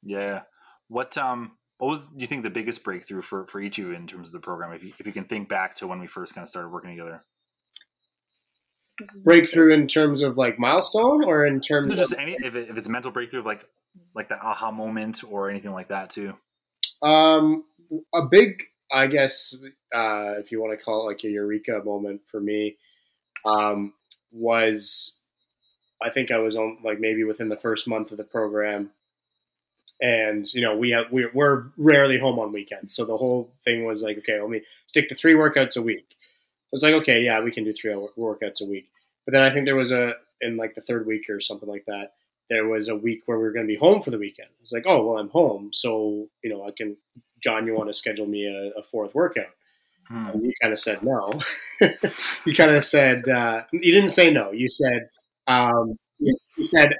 Yeah. 0.01 0.41
What 0.87 1.17
um 1.17 1.51
what 1.77 1.89
was 1.89 2.05
do 2.07 2.19
you 2.19 2.27
think 2.27 2.43
the 2.43 2.49
biggest 2.49 2.83
breakthrough 2.83 3.21
for 3.21 3.47
for 3.47 3.59
each 3.59 3.79
of 3.79 3.85
you 3.85 3.93
in 3.93 4.07
terms 4.07 4.27
of 4.27 4.33
the 4.33 4.39
program 4.39 4.73
if 4.73 4.83
you, 4.83 4.93
if 4.99 5.05
you 5.05 5.13
can 5.13 5.25
think 5.25 5.49
back 5.49 5.75
to 5.75 5.87
when 5.87 5.99
we 5.99 6.07
first 6.07 6.33
kind 6.33 6.43
of 6.43 6.49
started 6.49 6.69
working 6.69 6.91
together 6.91 7.23
breakthrough 9.15 9.73
in 9.73 9.87
terms 9.87 10.21
of 10.21 10.37
like 10.37 10.59
milestone 10.59 11.23
or 11.23 11.45
in 11.45 11.61
terms 11.61 11.93
of 11.93 11.99
just 11.99 12.13
any 12.17 12.33
if, 12.33 12.55
it, 12.55 12.69
if 12.69 12.77
it's 12.77 12.89
mental 12.89 13.11
breakthrough 13.11 13.39
of 13.39 13.45
like 13.45 13.65
like 14.15 14.29
the 14.29 14.39
aha 14.39 14.71
moment 14.71 15.23
or 15.29 15.49
anything 15.49 15.71
like 15.71 15.89
that 15.89 16.09
too? 16.09 16.35
Um 17.01 17.65
a 18.13 18.25
big 18.25 18.63
i 18.91 19.07
guess 19.07 19.61
uh 19.95 20.33
if 20.37 20.51
you 20.51 20.61
want 20.61 20.77
to 20.77 20.83
call 20.83 21.01
it 21.01 21.13
like 21.13 21.23
a 21.23 21.27
eureka 21.27 21.81
moment 21.83 22.21
for 22.29 22.39
me 22.39 22.77
um 23.45 23.93
was 24.31 25.17
i 26.01 26.09
think 26.09 26.31
i 26.31 26.37
was 26.37 26.55
on 26.55 26.77
like 26.83 26.99
maybe 26.99 27.23
within 27.23 27.49
the 27.49 27.57
first 27.57 27.87
month 27.87 28.11
of 28.11 28.17
the 28.17 28.23
program. 28.23 28.91
And 30.01 30.51
you 30.53 30.61
know 30.61 30.75
we 30.75 30.89
have 30.89 31.05
we're, 31.11 31.31
we're 31.33 31.65
rarely 31.77 32.19
home 32.19 32.39
on 32.39 32.51
weekends. 32.51 32.95
So 32.95 33.05
the 33.05 33.15
whole 33.15 33.53
thing 33.63 33.85
was 33.85 34.01
like 34.01 34.17
okay 34.19 34.39
let 34.41 34.49
me 34.49 34.61
stick 34.87 35.07
to 35.09 35.15
three 35.15 35.35
workouts 35.35 35.77
a 35.77 35.81
week. 35.81 36.15
It's 36.71 36.83
like 36.83 36.93
okay 36.93 37.21
yeah 37.21 37.39
we 37.41 37.51
can 37.51 37.63
do 37.63 37.73
three 37.73 37.91
workouts 38.17 38.61
a 38.61 38.65
week 38.65 38.89
but 39.25 39.33
then 39.33 39.41
i 39.41 39.51
think 39.51 39.65
there 39.65 39.75
was 39.75 39.91
a 39.91 40.13
in 40.41 40.57
like 40.57 40.73
the 40.73 40.81
third 40.81 41.05
week 41.05 41.29
or 41.29 41.39
something 41.39 41.69
like 41.69 41.85
that 41.87 42.13
there 42.49 42.67
was 42.67 42.87
a 42.87 42.95
week 42.95 43.21
where 43.25 43.37
we 43.37 43.43
were 43.43 43.53
going 43.53 43.65
to 43.65 43.73
be 43.73 43.79
home 43.79 44.01
for 44.01 44.11
the 44.11 44.17
weekend 44.17 44.49
it's 44.61 44.71
like 44.71 44.85
oh 44.87 45.05
well 45.05 45.17
i'm 45.17 45.29
home 45.29 45.69
so 45.73 46.27
you 46.43 46.49
know 46.49 46.65
i 46.65 46.71
can 46.77 46.95
john 47.41 47.65
you 47.65 47.73
want 47.73 47.89
to 47.89 47.93
schedule 47.93 48.25
me 48.25 48.45
a, 48.45 48.79
a 48.79 48.83
fourth 48.83 49.13
workout 49.15 49.51
hmm. 50.07 50.27
and 50.27 50.43
you 50.43 50.53
kind 50.61 50.73
of 50.73 50.79
said 50.79 50.99
no 51.03 51.31
you 52.45 52.55
kind 52.55 52.71
of 52.71 52.83
said 52.83 53.27
uh, 53.27 53.63
you 53.71 53.91
didn't 53.91 54.09
say 54.09 54.31
no 54.31 54.51
you 54.51 54.69
said 54.69 55.09
um, 55.47 55.93
you, 56.19 56.33
you 56.57 56.63
said 56.63 56.95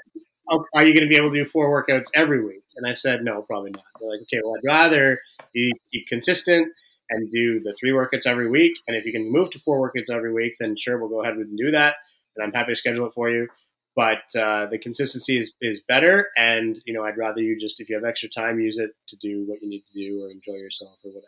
oh, 0.50 0.64
are 0.74 0.84
you 0.84 0.92
going 0.92 1.06
to 1.06 1.08
be 1.08 1.16
able 1.16 1.30
to 1.30 1.42
do 1.42 1.44
four 1.44 1.68
workouts 1.70 2.10
every 2.14 2.44
week 2.44 2.64
and 2.76 2.86
I 2.86 2.94
said, 2.94 3.24
no, 3.24 3.42
probably 3.42 3.70
not. 3.70 3.84
They're 4.00 4.10
like, 4.10 4.20
okay, 4.22 4.40
well, 4.42 4.54
I'd 4.56 4.66
rather 4.66 5.20
you 5.52 5.70
keep 5.92 6.06
consistent 6.08 6.68
and 7.10 7.30
do 7.30 7.60
the 7.60 7.74
three 7.78 7.90
workouts 7.90 8.26
every 8.26 8.48
week. 8.48 8.72
And 8.88 8.96
if 8.96 9.04
you 9.04 9.12
can 9.12 9.30
move 9.30 9.50
to 9.50 9.58
four 9.58 9.78
workouts 9.78 10.10
every 10.10 10.32
week, 10.32 10.56
then 10.58 10.76
sure, 10.76 10.98
we'll 10.98 11.08
go 11.08 11.22
ahead 11.22 11.34
and 11.34 11.56
do 11.56 11.70
that. 11.72 11.96
And 12.36 12.44
I'm 12.44 12.52
happy 12.52 12.72
to 12.72 12.76
schedule 12.76 13.06
it 13.06 13.14
for 13.14 13.30
you. 13.30 13.48
But 13.96 14.24
uh, 14.36 14.66
the 14.66 14.78
consistency 14.78 15.38
is, 15.38 15.52
is 15.60 15.80
better. 15.86 16.28
And, 16.36 16.80
you 16.84 16.92
know, 16.92 17.04
I'd 17.04 17.16
rather 17.16 17.40
you 17.40 17.58
just, 17.58 17.80
if 17.80 17.88
you 17.88 17.94
have 17.94 18.04
extra 18.04 18.28
time, 18.28 18.58
use 18.58 18.76
it 18.76 18.90
to 19.08 19.16
do 19.16 19.44
what 19.46 19.62
you 19.62 19.68
need 19.68 19.84
to 19.92 19.94
do 19.94 20.24
or 20.24 20.30
enjoy 20.30 20.54
yourself 20.54 20.98
or 21.04 21.12
whatever. 21.12 21.26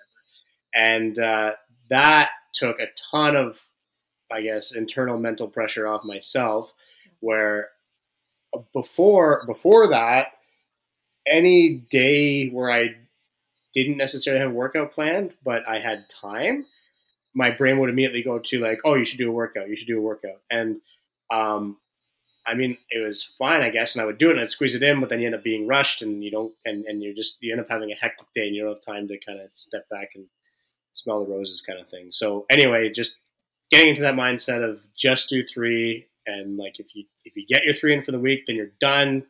And 0.74 1.18
uh, 1.18 1.54
that 1.90 2.30
took 2.54 2.80
a 2.80 2.88
ton 3.12 3.36
of, 3.36 3.58
I 4.32 4.42
guess, 4.42 4.72
internal 4.72 5.16
mental 5.16 5.46
pressure 5.46 5.86
off 5.86 6.04
myself 6.04 6.72
where 7.20 7.68
before 8.72 9.44
before 9.46 9.88
that 9.88 10.28
any 11.26 11.74
day 11.90 12.48
where 12.48 12.70
I 12.70 12.90
didn't 13.74 13.96
necessarily 13.96 14.40
have 14.40 14.50
a 14.50 14.54
workout 14.54 14.92
planned, 14.92 15.34
but 15.44 15.68
I 15.68 15.78
had 15.78 16.08
time, 16.08 16.66
my 17.34 17.50
brain 17.50 17.78
would 17.78 17.90
immediately 17.90 18.22
go 18.22 18.38
to 18.38 18.58
like, 18.58 18.80
oh, 18.84 18.94
you 18.94 19.04
should 19.04 19.18
do 19.18 19.28
a 19.28 19.32
workout. 19.32 19.68
You 19.68 19.76
should 19.76 19.88
do 19.88 19.98
a 19.98 20.02
workout. 20.02 20.40
And 20.50 20.80
um, 21.30 21.78
I 22.46 22.54
mean, 22.54 22.78
it 22.90 23.06
was 23.06 23.22
fine, 23.22 23.62
I 23.62 23.70
guess, 23.70 23.94
and 23.94 24.02
I 24.02 24.06
would 24.06 24.18
do 24.18 24.28
it 24.28 24.32
and 24.32 24.40
I'd 24.40 24.50
squeeze 24.50 24.74
it 24.74 24.82
in, 24.82 25.00
but 25.00 25.08
then 25.08 25.20
you 25.20 25.26
end 25.26 25.34
up 25.34 25.42
being 25.42 25.66
rushed 25.66 26.02
and 26.02 26.22
you 26.22 26.30
don't, 26.30 26.52
and, 26.64 26.84
and 26.84 27.02
you 27.02 27.14
just, 27.14 27.38
you 27.40 27.52
end 27.52 27.60
up 27.60 27.68
having 27.68 27.90
a 27.90 27.96
hectic 27.96 28.26
day 28.34 28.46
and 28.46 28.54
you 28.54 28.62
don't 28.62 28.74
have 28.74 28.82
time 28.82 29.08
to 29.08 29.18
kind 29.18 29.40
of 29.40 29.50
step 29.52 29.88
back 29.88 30.10
and 30.14 30.24
smell 30.94 31.24
the 31.24 31.32
roses 31.32 31.60
kind 31.60 31.80
of 31.80 31.88
thing. 31.88 32.08
So 32.10 32.46
anyway, 32.50 32.90
just 32.90 33.16
getting 33.70 33.90
into 33.90 34.02
that 34.02 34.14
mindset 34.14 34.62
of 34.62 34.80
just 34.96 35.28
do 35.28 35.44
three 35.44 36.06
and 36.26 36.56
like 36.56 36.78
if 36.78 36.86
you 36.94 37.04
if 37.24 37.36
you 37.36 37.46
get 37.46 37.64
your 37.64 37.74
three 37.74 37.94
in 37.94 38.02
for 38.02 38.12
the 38.12 38.18
week, 38.18 38.46
then 38.46 38.56
you're 38.56 38.72
done. 38.80 39.24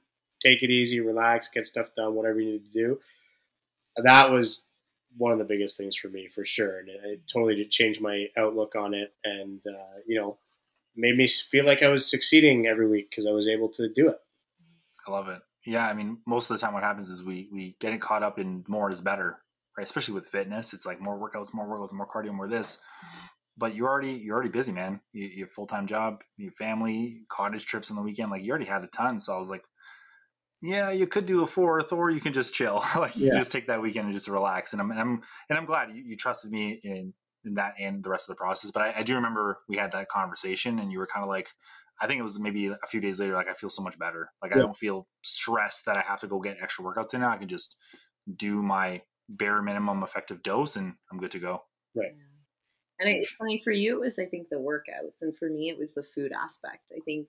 Take 0.44 0.62
it 0.62 0.70
easy, 0.70 1.00
relax, 1.00 1.48
get 1.52 1.66
stuff 1.66 1.88
done, 1.96 2.14
whatever 2.14 2.40
you 2.40 2.52
need 2.52 2.72
to 2.72 2.72
do. 2.72 3.00
That 3.96 4.30
was 4.30 4.62
one 5.16 5.32
of 5.32 5.38
the 5.38 5.44
biggest 5.44 5.76
things 5.76 5.96
for 5.96 6.08
me 6.08 6.28
for 6.28 6.44
sure, 6.44 6.80
and 6.80 6.88
it, 6.88 7.00
it 7.04 7.20
totally 7.32 7.64
changed 7.66 8.00
my 8.00 8.26
outlook 8.36 8.74
on 8.76 8.92
it, 8.92 9.14
and 9.24 9.60
uh, 9.66 10.00
you 10.06 10.18
know, 10.20 10.38
made 10.96 11.16
me 11.16 11.28
feel 11.28 11.64
like 11.64 11.82
I 11.82 11.88
was 11.88 12.08
succeeding 12.08 12.66
every 12.66 12.88
week 12.88 13.10
because 13.10 13.26
I 13.26 13.32
was 13.32 13.46
able 13.46 13.68
to 13.70 13.88
do 13.94 14.08
it. 14.08 14.16
I 15.06 15.10
love 15.10 15.28
it. 15.28 15.40
Yeah, 15.64 15.86
I 15.86 15.94
mean, 15.94 16.18
most 16.26 16.50
of 16.50 16.56
the 16.56 16.64
time, 16.64 16.74
what 16.74 16.82
happens 16.82 17.08
is 17.08 17.22
we 17.22 17.48
we 17.52 17.76
get 17.80 18.00
caught 18.00 18.22
up 18.22 18.38
in 18.38 18.64
more 18.68 18.90
is 18.90 19.00
better, 19.00 19.38
right? 19.76 19.84
Especially 19.84 20.14
with 20.14 20.26
fitness, 20.26 20.72
it's 20.72 20.86
like 20.86 21.00
more 21.00 21.18
workouts, 21.18 21.52
more 21.52 21.66
workouts, 21.66 21.92
more 21.92 22.06
cardio, 22.06 22.32
more 22.32 22.48
this. 22.48 22.78
But 23.58 23.74
you're 23.74 23.88
already 23.88 24.12
you're 24.12 24.34
already 24.34 24.50
busy, 24.50 24.72
man. 24.72 25.00
You, 25.12 25.26
you 25.26 25.44
have 25.44 25.52
full 25.52 25.66
time 25.66 25.86
job, 25.86 26.22
your 26.36 26.52
family, 26.52 27.22
cottage 27.28 27.66
trips 27.66 27.90
on 27.90 27.96
the 27.96 28.02
weekend. 28.02 28.30
Like 28.30 28.44
you 28.44 28.50
already 28.50 28.66
had 28.66 28.84
a 28.84 28.88
ton. 28.88 29.18
So 29.18 29.34
I 29.34 29.40
was 29.40 29.50
like, 29.50 29.64
yeah, 30.62 30.90
you 30.90 31.06
could 31.06 31.26
do 31.26 31.42
a 31.42 31.46
fourth, 31.46 31.92
or 31.92 32.10
you 32.10 32.20
can 32.20 32.32
just 32.32 32.54
chill. 32.54 32.84
like 32.96 33.16
you 33.16 33.30
just 33.30 33.50
take 33.50 33.66
that 33.66 33.82
weekend 33.82 34.06
and 34.06 34.14
just 34.14 34.28
relax. 34.28 34.72
And 34.72 34.80
I'm 34.80 34.90
and 34.92 35.00
I'm 35.00 35.22
and 35.48 35.58
I'm 35.58 35.66
glad 35.66 35.90
you, 35.90 36.02
you 36.04 36.16
trusted 36.16 36.52
me 36.52 36.80
in 36.84 37.12
that 37.54 37.74
and 37.78 38.02
the 38.02 38.10
rest 38.10 38.28
of 38.28 38.36
the 38.36 38.40
process. 38.40 38.70
But 38.70 38.82
I, 38.82 38.94
I 38.98 39.02
do 39.02 39.14
remember 39.14 39.58
we 39.68 39.76
had 39.76 39.92
that 39.92 40.08
conversation, 40.08 40.78
and 40.78 40.92
you 40.92 40.98
were 40.98 41.06
kind 41.06 41.24
of 41.24 41.28
like, 41.28 41.48
I 42.00 42.06
think 42.06 42.18
it 42.18 42.22
was 42.22 42.38
maybe 42.38 42.66
a 42.66 42.86
few 42.88 43.00
days 43.00 43.20
later, 43.20 43.34
like 43.34 43.48
I 43.48 43.54
feel 43.54 43.70
so 43.70 43.82
much 43.82 43.98
better. 43.98 44.30
Like 44.42 44.50
yeah. 44.50 44.58
I 44.58 44.60
don't 44.60 44.76
feel 44.76 45.06
stressed 45.22 45.86
that 45.86 45.96
I 45.96 46.02
have 46.02 46.20
to 46.20 46.26
go 46.26 46.40
get 46.40 46.58
extra 46.60 46.84
workouts 46.84 47.14
in 47.14 47.20
now. 47.20 47.30
I 47.30 47.38
can 47.38 47.48
just 47.48 47.76
do 48.36 48.62
my 48.62 49.02
bare 49.28 49.62
minimum 49.62 50.02
effective 50.02 50.42
dose, 50.42 50.76
and 50.76 50.94
I'm 51.10 51.18
good 51.18 51.30
to 51.32 51.38
go. 51.38 51.62
Right. 51.94 52.12
And 52.98 53.10
it's 53.10 53.30
funny 53.32 53.60
for 53.62 53.72
you, 53.72 53.96
it 53.96 54.00
was 54.00 54.18
I 54.18 54.24
think 54.24 54.48
the 54.50 54.56
workouts, 54.56 55.22
and 55.22 55.36
for 55.36 55.48
me, 55.48 55.68
it 55.68 55.78
was 55.78 55.94
the 55.94 56.02
food 56.02 56.32
aspect. 56.32 56.92
I 56.94 57.00
think 57.04 57.28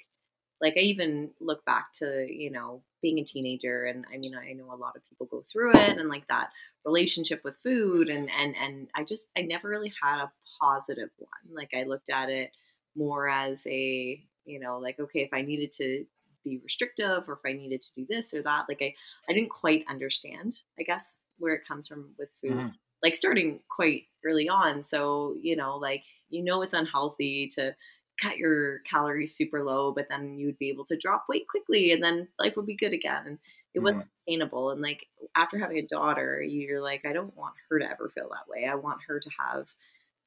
like 0.61 0.73
I 0.77 0.81
even 0.81 1.31
look 1.39 1.63
back 1.65 1.87
to, 1.99 2.25
you 2.29 2.51
know, 2.51 2.83
being 3.01 3.19
a 3.19 3.23
teenager 3.23 3.85
and 3.85 4.05
I 4.13 4.17
mean 4.17 4.33
I 4.35 4.53
know 4.53 4.73
a 4.73 4.75
lot 4.75 4.95
of 4.95 5.05
people 5.07 5.27
go 5.27 5.43
through 5.51 5.71
it 5.71 5.97
and 5.97 6.09
like 6.09 6.27
that 6.27 6.49
relationship 6.85 7.41
with 7.43 7.55
food 7.63 8.09
and 8.09 8.29
and 8.29 8.55
and 8.55 8.87
I 8.95 9.03
just 9.03 9.29
I 9.37 9.41
never 9.41 9.69
really 9.69 9.93
had 10.01 10.23
a 10.23 10.31
positive 10.59 11.09
one. 11.17 11.55
Like 11.55 11.71
I 11.75 11.83
looked 11.83 12.09
at 12.09 12.29
it 12.29 12.51
more 12.95 13.29
as 13.29 13.65
a, 13.67 14.21
you 14.45 14.59
know, 14.59 14.79
like 14.79 14.99
okay, 14.99 15.21
if 15.21 15.33
I 15.33 15.41
needed 15.41 15.71
to 15.73 16.05
be 16.43 16.59
restrictive 16.63 17.23
or 17.27 17.33
if 17.33 17.39
I 17.45 17.53
needed 17.53 17.81
to 17.81 17.89
do 17.95 18.05
this 18.09 18.33
or 18.33 18.41
that, 18.43 18.65
like 18.67 18.81
I 18.81 18.93
I 19.29 19.33
didn't 19.33 19.49
quite 19.49 19.85
understand, 19.89 20.57
I 20.79 20.83
guess, 20.83 21.19
where 21.37 21.53
it 21.53 21.67
comes 21.67 21.87
from 21.87 22.09
with 22.17 22.29
food. 22.41 22.51
Mm-hmm. 22.51 22.67
Like 23.03 23.15
starting 23.15 23.59
quite 23.69 24.05
early 24.25 24.49
on. 24.49 24.81
So, 24.81 25.35
you 25.39 25.55
know, 25.55 25.77
like 25.77 26.03
you 26.29 26.43
know 26.43 26.61
it's 26.63 26.73
unhealthy 26.73 27.49
to 27.53 27.75
cut 28.21 28.37
your 28.37 28.79
calories 28.79 29.35
super 29.35 29.63
low, 29.63 29.91
but 29.91 30.07
then 30.09 30.37
you 30.37 30.47
would 30.47 30.57
be 30.57 30.69
able 30.69 30.85
to 30.85 30.97
drop 30.97 31.25
weight 31.29 31.47
quickly 31.47 31.91
and 31.91 32.03
then 32.03 32.27
life 32.39 32.55
would 32.55 32.65
be 32.65 32.75
good 32.75 32.93
again. 32.93 33.23
And 33.25 33.37
it 33.73 33.79
wasn't 33.79 34.05
mm-hmm. 34.05 34.31
sustainable. 34.31 34.71
And 34.71 34.81
like 34.81 35.05
after 35.35 35.57
having 35.57 35.77
a 35.77 35.85
daughter, 35.87 36.41
you're 36.41 36.81
like, 36.81 37.05
I 37.05 37.13
don't 37.13 37.35
want 37.35 37.53
her 37.69 37.79
to 37.79 37.85
ever 37.85 38.09
feel 38.13 38.29
that 38.29 38.49
way. 38.49 38.67
I 38.67 38.75
want 38.75 38.99
her 39.07 39.19
to 39.19 39.29
have 39.39 39.67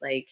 like 0.00 0.28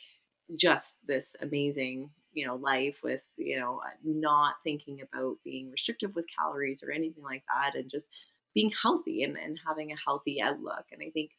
just 0.56 0.96
this 1.06 1.34
amazing, 1.40 2.10
you 2.32 2.46
know, 2.46 2.56
life 2.56 3.02
with, 3.02 3.22
you 3.36 3.58
know, 3.58 3.80
not 4.04 4.54
thinking 4.62 5.00
about 5.02 5.36
being 5.44 5.70
restrictive 5.70 6.14
with 6.14 6.26
calories 6.38 6.82
or 6.82 6.92
anything 6.92 7.24
like 7.24 7.42
that 7.52 7.76
and 7.76 7.90
just 7.90 8.06
being 8.54 8.72
healthy 8.82 9.24
and, 9.24 9.36
and 9.36 9.58
having 9.66 9.92
a 9.92 9.96
healthy 10.04 10.40
outlook. 10.40 10.84
And 10.92 11.02
I 11.04 11.10
think 11.10 11.32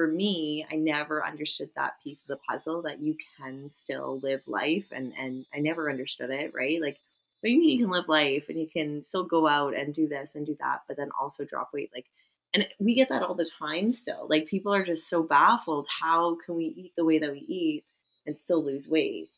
for 0.00 0.06
me, 0.06 0.66
I 0.72 0.76
never 0.76 1.22
understood 1.22 1.68
that 1.76 2.02
piece 2.02 2.22
of 2.22 2.26
the 2.28 2.38
puzzle 2.48 2.80
that 2.82 3.02
you 3.02 3.18
can 3.36 3.68
still 3.68 4.18
live 4.22 4.40
life 4.46 4.86
and 4.92 5.12
and 5.12 5.44
I 5.54 5.58
never 5.58 5.90
understood 5.90 6.30
it, 6.30 6.54
right? 6.54 6.80
Like 6.80 6.96
what 7.40 7.48
do 7.48 7.52
you 7.52 7.60
mean 7.60 7.78
you 7.78 7.84
can 7.84 7.92
live 7.92 8.08
life 8.08 8.46
and 8.48 8.58
you 8.58 8.66
can 8.66 9.04
still 9.04 9.24
go 9.24 9.46
out 9.46 9.76
and 9.76 9.94
do 9.94 10.08
this 10.08 10.36
and 10.36 10.46
do 10.46 10.56
that, 10.58 10.84
but 10.88 10.96
then 10.96 11.10
also 11.20 11.44
drop 11.44 11.74
weight? 11.74 11.90
Like 11.94 12.06
and 12.54 12.66
we 12.78 12.94
get 12.94 13.10
that 13.10 13.22
all 13.22 13.34
the 13.34 13.50
time 13.58 13.92
still. 13.92 14.26
Like 14.26 14.46
people 14.46 14.74
are 14.74 14.86
just 14.86 15.06
so 15.06 15.22
baffled. 15.22 15.86
How 16.00 16.38
can 16.46 16.54
we 16.54 16.64
eat 16.64 16.92
the 16.96 17.04
way 17.04 17.18
that 17.18 17.32
we 17.32 17.40
eat 17.40 17.84
and 18.26 18.40
still 18.40 18.64
lose 18.64 18.88
weight? 18.88 19.28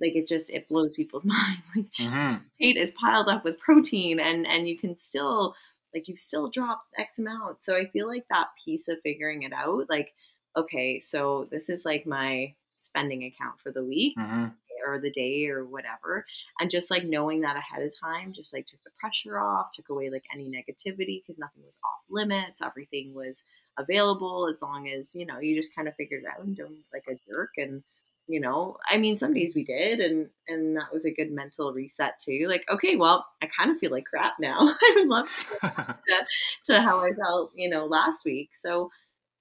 Like 0.00 0.14
it 0.14 0.26
just 0.26 0.48
it 0.48 0.66
blows 0.66 0.92
people's 0.92 1.24
mind. 1.26 1.58
Like 1.76 1.92
mm-hmm. 2.00 2.42
weight 2.58 2.78
is 2.78 2.90
piled 2.92 3.28
up 3.28 3.44
with 3.44 3.60
protein 3.60 4.18
and 4.18 4.46
and 4.46 4.66
you 4.66 4.78
can 4.78 4.96
still 4.96 5.54
like 5.94 6.08
you've 6.08 6.18
still 6.18 6.50
dropped 6.50 6.88
X 6.98 7.18
amount. 7.18 7.62
So 7.62 7.76
I 7.76 7.86
feel 7.86 8.06
like 8.06 8.24
that 8.30 8.48
piece 8.64 8.88
of 8.88 9.00
figuring 9.02 9.42
it 9.42 9.52
out, 9.52 9.86
like, 9.88 10.12
okay, 10.56 11.00
so 11.00 11.48
this 11.50 11.68
is 11.68 11.84
like 11.84 12.06
my 12.06 12.54
spending 12.76 13.24
account 13.24 13.60
for 13.62 13.70
the 13.70 13.84
week 13.84 14.16
mm-hmm. 14.18 14.46
or 14.86 15.00
the 15.00 15.10
day 15.10 15.46
or 15.48 15.64
whatever. 15.64 16.24
And 16.58 16.70
just 16.70 16.90
like 16.90 17.04
knowing 17.04 17.42
that 17.42 17.56
ahead 17.56 17.82
of 17.82 17.92
time, 18.00 18.32
just 18.32 18.52
like 18.52 18.66
took 18.66 18.82
the 18.84 18.90
pressure 18.98 19.38
off, 19.38 19.70
took 19.72 19.88
away 19.90 20.10
like 20.10 20.24
any 20.32 20.46
negativity 20.46 21.22
because 21.22 21.38
nothing 21.38 21.62
was 21.64 21.78
off 21.84 22.00
limits. 22.08 22.60
Everything 22.62 23.14
was 23.14 23.42
available 23.78 24.48
as 24.52 24.62
long 24.62 24.88
as, 24.88 25.14
you 25.14 25.26
know, 25.26 25.38
you 25.40 25.56
just 25.56 25.74
kind 25.74 25.88
of 25.88 25.94
figured 25.96 26.22
it 26.24 26.30
out 26.30 26.44
and 26.44 26.56
don't 26.56 26.78
like 26.92 27.04
a 27.08 27.18
jerk 27.28 27.50
and 27.56 27.82
you 28.30 28.40
know 28.40 28.76
i 28.88 28.96
mean 28.96 29.16
some 29.18 29.34
days 29.34 29.54
we 29.56 29.64
did 29.64 29.98
and 30.00 30.30
and 30.48 30.76
that 30.76 30.92
was 30.92 31.04
a 31.04 31.10
good 31.10 31.32
mental 31.32 31.72
reset 31.72 32.14
too 32.24 32.46
like 32.48 32.64
okay 32.70 32.94
well 32.96 33.26
i 33.42 33.48
kind 33.58 33.72
of 33.72 33.78
feel 33.78 33.90
like 33.90 34.04
crap 34.04 34.34
now. 34.40 34.58
I 34.82 34.92
would 34.96 35.08
love 35.08 35.28
to, 35.62 35.68
to, 36.08 36.26
to 36.74 36.80
how 36.82 37.00
i 37.00 37.10
felt 37.12 37.50
you 37.56 37.68
know 37.68 37.86
last 37.86 38.24
week 38.24 38.50
so 38.54 38.90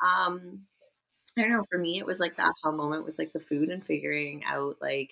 um 0.04 0.62
i 1.38 1.42
don't 1.42 1.52
know 1.52 1.66
for 1.72 1.80
me 1.80 2.00
it 2.00 2.06
was 2.06 2.20
like 2.20 2.38
that 2.38 2.54
aha 2.66 2.72
moment 2.72 3.06
was 3.06 3.20
like 3.20 3.34
the 3.34 3.40
food 3.40 3.70
and 3.70 3.86
figuring 3.86 4.44
out 4.46 4.78
like 4.82 5.12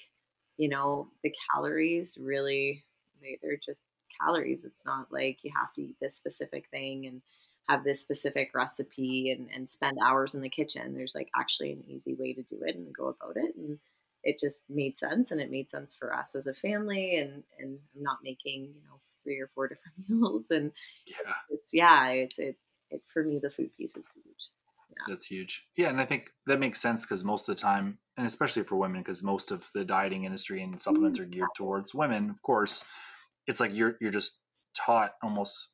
you 0.58 0.70
know 0.70 1.10
the 1.24 1.34
calories 1.54 2.18
really 2.20 2.84
they, 3.22 3.38
they're 3.42 3.60
just 3.64 3.84
calories 4.22 4.64
it's 4.64 4.84
not 4.86 5.08
like 5.12 5.40
you 5.44 5.52
have 5.56 5.74
to 5.74 5.82
eat 5.84 5.98
this 6.02 6.16
specific 6.16 6.66
thing 6.72 7.06
and 7.08 7.22
have 7.70 7.84
this 7.84 8.00
specific 8.00 8.52
recipe 8.54 9.32
and, 9.32 9.50
and 9.54 9.70
spend 9.70 9.98
hours 10.04 10.34
in 10.34 10.42
the 10.42 10.50
kitchen. 10.50 10.94
There's 10.94 11.16
like 11.16 11.30
actually 11.38 11.74
an 11.74 11.84
easy 11.88 12.14
way 12.14 12.34
to 12.34 12.42
do 12.44 12.60
it 12.62 12.76
and 12.76 12.94
go 12.96 13.08
about 13.08 13.36
it. 13.36 13.56
And 13.58 13.80
it 14.24 14.40
just 14.40 14.62
made 14.70 14.98
sense 14.98 15.32
and 15.32 15.42
it 15.42 15.52
made 15.52 15.70
sense 15.70 15.94
for 15.94 16.14
us 16.14 16.36
as 16.36 16.48
a 16.48 16.54
family 16.54 17.18
and, 17.18 17.44
and 17.60 17.80
I'm 17.96 18.04
not 18.04 18.18
making, 18.24 18.64
you 18.64 18.82
know, 18.88 19.00
three 19.24 19.40
or 19.40 19.50
four 19.54 19.68
different 19.70 19.98
meals. 20.08 20.48
And 20.50 20.72
yeah, 21.06 21.34
it's, 21.50 21.70
yeah, 21.74 22.10
it's, 22.10 22.40
it, 22.40 22.56
it, 22.90 23.02
for 23.12 23.24
me, 23.24 23.40
the 23.42 23.50
food 23.50 23.76
piece 23.76 23.96
is 23.96 24.08
huge. 24.14 24.50
Yeah. 24.90 25.04
That's 25.10 25.28
huge. 25.28 25.66
Yeah. 25.76 25.90
And 25.90 26.00
I 26.00 26.06
think 26.06 26.32
that 26.48 26.60
makes 26.60 26.82
sense 26.82 27.06
because 27.06 27.24
most 27.24 27.50
of 27.50 27.56
the 27.56 27.62
time, 27.62 27.98
and 28.16 28.26
especially 28.26 28.64
for 28.64 28.78
women, 28.78 29.02
because 29.02 29.22
most 29.22 29.52
of 29.52 29.70
the 29.76 29.84
dieting 29.84 30.24
industry 30.24 30.64
and 30.64 30.80
supplements 30.80 31.20
mm-hmm. 31.20 31.28
are 31.28 31.32
geared 31.32 31.50
towards 31.56 31.94
women, 31.94 32.30
of 32.30 32.42
course, 32.42 32.86
it's 33.46 33.60
like 33.60 33.76
you're, 33.76 33.98
you're 34.00 34.12
just 34.12 34.40
taught 34.74 35.14
almost 35.22 35.74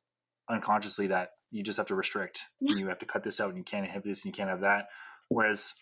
unconsciously 0.50 1.06
that 1.06 1.30
you 1.54 1.62
just 1.62 1.78
have 1.78 1.86
to 1.86 1.94
restrict 1.94 2.40
yeah. 2.60 2.72
and 2.72 2.80
you 2.80 2.88
have 2.88 2.98
to 2.98 3.06
cut 3.06 3.22
this 3.22 3.40
out 3.40 3.48
and 3.48 3.56
you 3.56 3.62
can't 3.62 3.88
have 3.88 4.02
this 4.02 4.24
and 4.24 4.30
you 4.30 4.36
can't 4.36 4.50
have 4.50 4.62
that. 4.62 4.88
Whereas 5.28 5.72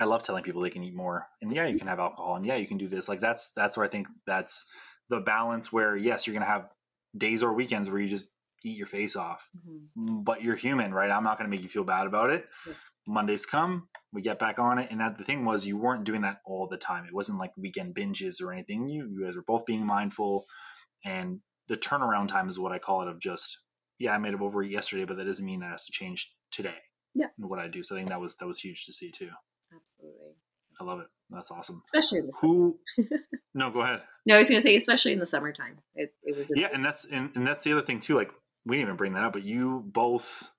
I 0.00 0.04
love 0.04 0.24
telling 0.24 0.42
people 0.42 0.62
they 0.62 0.70
can 0.70 0.82
eat 0.82 0.94
more 0.94 1.26
and 1.40 1.52
yeah, 1.52 1.66
you 1.66 1.78
can 1.78 1.86
have 1.86 2.00
alcohol 2.00 2.34
and 2.34 2.44
yeah, 2.44 2.56
you 2.56 2.66
can 2.66 2.76
do 2.76 2.88
this. 2.88 3.08
Like 3.08 3.20
that's 3.20 3.52
that's 3.54 3.76
where 3.76 3.86
I 3.86 3.88
think 3.88 4.08
that's 4.26 4.66
the 5.08 5.20
balance 5.20 5.72
where 5.72 5.96
yes, 5.96 6.26
you're 6.26 6.34
gonna 6.34 6.46
have 6.46 6.68
days 7.16 7.42
or 7.42 7.52
weekends 7.52 7.88
where 7.88 8.00
you 8.00 8.08
just 8.08 8.28
eat 8.64 8.76
your 8.76 8.88
face 8.88 9.14
off. 9.14 9.48
Mm-hmm. 9.56 10.22
But 10.24 10.42
you're 10.42 10.56
human, 10.56 10.92
right? 10.92 11.10
I'm 11.10 11.24
not 11.24 11.38
gonna 11.38 11.50
make 11.50 11.62
you 11.62 11.68
feel 11.68 11.84
bad 11.84 12.08
about 12.08 12.30
it. 12.30 12.46
Yeah. 12.66 12.74
Mondays 13.06 13.46
come, 13.46 13.86
we 14.12 14.22
get 14.22 14.40
back 14.40 14.58
on 14.58 14.80
it. 14.80 14.88
And 14.90 15.00
that 15.00 15.18
the 15.18 15.24
thing 15.24 15.44
was 15.44 15.66
you 15.66 15.76
weren't 15.76 16.04
doing 16.04 16.22
that 16.22 16.40
all 16.44 16.66
the 16.66 16.78
time. 16.78 17.04
It 17.04 17.14
wasn't 17.14 17.38
like 17.38 17.52
weekend 17.56 17.94
binges 17.94 18.42
or 18.42 18.52
anything. 18.52 18.88
You 18.88 19.06
you 19.08 19.24
guys 19.24 19.36
were 19.36 19.44
both 19.46 19.66
being 19.66 19.86
mindful 19.86 20.46
and 21.04 21.38
the 21.68 21.76
turnaround 21.76 22.28
time 22.28 22.48
is 22.48 22.58
what 22.58 22.72
I 22.72 22.78
call 22.78 23.02
it 23.02 23.08
of 23.08 23.20
just 23.20 23.58
yeah, 23.98 24.12
I 24.12 24.18
made 24.18 24.34
it 24.34 24.40
overeat 24.40 24.70
yesterday, 24.70 25.04
but 25.04 25.16
that 25.16 25.24
doesn't 25.24 25.44
mean 25.44 25.60
that 25.60 25.70
has 25.70 25.86
to 25.86 25.92
change 25.92 26.32
today. 26.50 26.74
Yeah. 27.14 27.26
What 27.36 27.58
I 27.58 27.68
do. 27.68 27.82
So 27.82 27.94
I 27.94 27.98
think 27.98 28.08
that 28.08 28.20
was 28.20 28.36
that 28.36 28.46
was 28.46 28.60
huge 28.60 28.86
to 28.86 28.92
see 28.92 29.10
too. 29.10 29.30
Absolutely. 29.72 30.34
I 30.80 30.84
love 30.84 31.00
it. 31.00 31.06
That's 31.30 31.50
awesome. 31.50 31.82
Especially 31.86 32.18
in 32.18 32.26
the 32.26 32.32
who. 32.40 32.78
no, 33.54 33.70
go 33.70 33.80
ahead. 33.82 34.02
No, 34.26 34.34
I 34.34 34.38
was 34.38 34.48
going 34.48 34.60
to 34.60 34.62
say, 34.62 34.76
especially 34.76 35.12
in 35.12 35.18
the 35.18 35.26
summertime. 35.26 35.78
It, 35.94 36.12
it 36.22 36.36
was. 36.36 36.50
yeah, 36.54 36.68
and 36.72 36.84
that's 36.84 37.04
and, 37.04 37.30
and 37.34 37.46
that's 37.46 37.64
the 37.64 37.72
other 37.72 37.82
thing 37.82 38.00
too. 38.00 38.16
Like 38.16 38.30
we 38.66 38.76
didn't 38.76 38.88
even 38.88 38.96
bring 38.96 39.14
that 39.14 39.24
up, 39.24 39.32
but 39.32 39.44
you 39.44 39.84
both, 39.86 40.50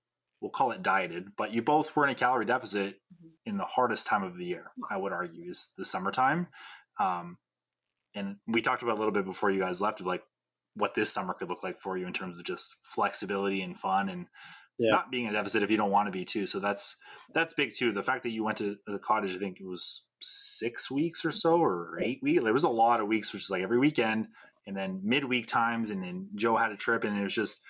we'll 0.41 0.51
call 0.51 0.71
it 0.71 0.81
dieted, 0.81 1.35
but 1.35 1.53
you 1.53 1.61
both 1.61 1.95
were 1.95 2.05
in 2.05 2.11
a 2.11 2.15
calorie 2.15 2.45
deficit 2.45 2.95
mm-hmm. 2.95 3.27
in 3.45 3.57
the 3.57 3.65
hardest 3.65 4.07
time 4.07 4.23
of 4.23 4.37
the 4.37 4.45
year. 4.45 4.71
I 4.89 4.97
would 4.97 5.11
argue 5.11 5.49
is 5.49 5.69
the 5.77 5.85
summertime. 5.85 6.47
Um, 6.99 7.37
and 8.13 8.37
we 8.47 8.61
talked 8.61 8.83
about 8.83 8.95
a 8.95 8.99
little 8.99 9.11
bit 9.11 9.25
before 9.25 9.51
you 9.51 9.59
guys 9.59 9.81
left 9.81 9.99
of 9.99 10.07
like 10.07 10.23
what 10.75 10.95
this 10.95 11.11
summer 11.11 11.33
could 11.33 11.49
look 11.49 11.63
like 11.63 11.79
for 11.79 11.97
you 11.97 12.05
in 12.07 12.13
terms 12.13 12.35
of 12.37 12.43
just 12.43 12.75
flexibility 12.83 13.61
and 13.61 13.77
fun 13.77 14.09
and 14.09 14.27
yeah. 14.77 14.91
not 14.91 15.09
being 15.11 15.27
a 15.27 15.31
deficit 15.31 15.63
if 15.63 15.71
you 15.71 15.77
don't 15.77 15.91
want 15.91 16.07
to 16.07 16.11
be 16.11 16.25
too. 16.25 16.45
So 16.47 16.59
that's 16.59 16.97
that's 17.33 17.53
big 17.53 17.71
too. 17.73 17.91
The 17.91 18.03
fact 18.03 18.23
that 18.23 18.31
you 18.31 18.43
went 18.43 18.57
to 18.59 18.77
the 18.85 18.99
cottage, 18.99 19.35
I 19.35 19.39
think 19.39 19.59
it 19.59 19.65
was 19.65 20.05
six 20.21 20.91
weeks 20.91 21.23
or 21.25 21.31
so, 21.31 21.57
or 21.61 21.99
eight 22.01 22.19
weeks. 22.21 22.43
There 22.43 22.53
was 22.53 22.63
a 22.63 22.69
lot 22.69 22.99
of 22.99 23.07
weeks, 23.07 23.33
which 23.33 23.43
is 23.43 23.49
like 23.49 23.61
every 23.63 23.79
weekend, 23.79 24.27
and 24.67 24.75
then 24.75 24.99
midweek 25.03 25.47
times, 25.47 25.89
and 25.91 26.03
then 26.03 26.27
Joe 26.35 26.55
had 26.57 26.71
a 26.71 26.77
trip, 26.77 27.03
and 27.03 27.17
it 27.17 27.23
was 27.23 27.33
just 27.33 27.61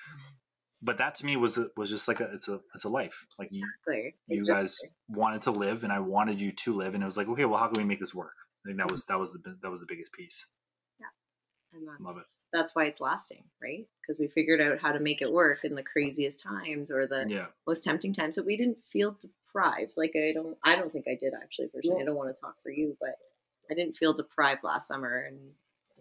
but 0.81 0.97
that 0.97 1.15
to 1.15 1.25
me 1.25 1.35
was 1.37 1.59
was 1.77 1.89
just 1.89 2.07
like 2.07 2.19
a 2.19 2.25
it's 2.33 2.47
a 2.47 2.59
it's 2.75 2.83
a 2.83 2.89
life 2.89 3.25
like 3.39 3.49
you, 3.51 3.65
Exactly. 3.87 4.15
you 4.27 4.37
Exactly. 4.41 4.61
guys 4.63 4.77
wanted 5.09 5.41
to 5.43 5.51
live 5.51 5.83
and 5.83 5.91
I 5.91 5.99
wanted 5.99 6.39
you 6.41 6.51
to 6.51 6.73
live 6.75 6.93
and 6.93 7.01
it 7.01 7.05
was 7.05 7.17
like 7.17 7.27
okay 7.29 7.45
well 7.45 7.57
how 7.57 7.67
can 7.67 7.81
we 7.81 7.87
make 7.87 7.99
this 7.99 8.13
work 8.13 8.33
I 8.65 8.69
think 8.69 8.79
that 8.79 8.91
was 8.91 9.05
that 9.05 9.17
was 9.19 9.31
the 9.31 9.39
that 9.63 9.71
was 9.71 9.79
the 9.79 9.87
biggest 9.87 10.11
piece 10.13 10.45
And 11.73 11.87
that- 11.87 12.01
love 12.01 12.17
it 12.17 12.25
that's 12.55 12.73
why 12.73 12.85
it's 12.85 13.01
lasting, 13.01 13.43
right? 13.61 13.87
Because 14.01 14.19
we 14.19 14.27
figured 14.27 14.61
out 14.61 14.79
how 14.79 14.91
to 14.91 14.99
make 14.99 15.21
it 15.21 15.31
work 15.31 15.63
in 15.63 15.75
the 15.75 15.83
craziest 15.83 16.39
times 16.39 16.89
or 16.89 17.05
the 17.07 17.25
yeah 17.27 17.45
most 17.67 17.83
tempting 17.83 18.13
times, 18.13 18.37
but 18.37 18.45
we 18.45 18.57
didn't 18.57 18.77
feel 18.91 19.17
deprived. 19.21 19.91
Like 19.97 20.13
I 20.15 20.31
don't, 20.33 20.57
I 20.63 20.75
don't 20.75 20.91
think 20.91 21.05
I 21.07 21.15
did 21.19 21.33
actually 21.33 21.67
personally. 21.67 22.01
I 22.01 22.05
don't 22.05 22.15
want 22.15 22.33
to 22.33 22.39
talk 22.39 22.55
for 22.63 22.71
you, 22.71 22.95
but 22.99 23.15
I 23.69 23.73
didn't 23.73 23.97
feel 23.97 24.13
deprived 24.13 24.63
last 24.63 24.87
summer 24.87 25.25
and 25.27 25.37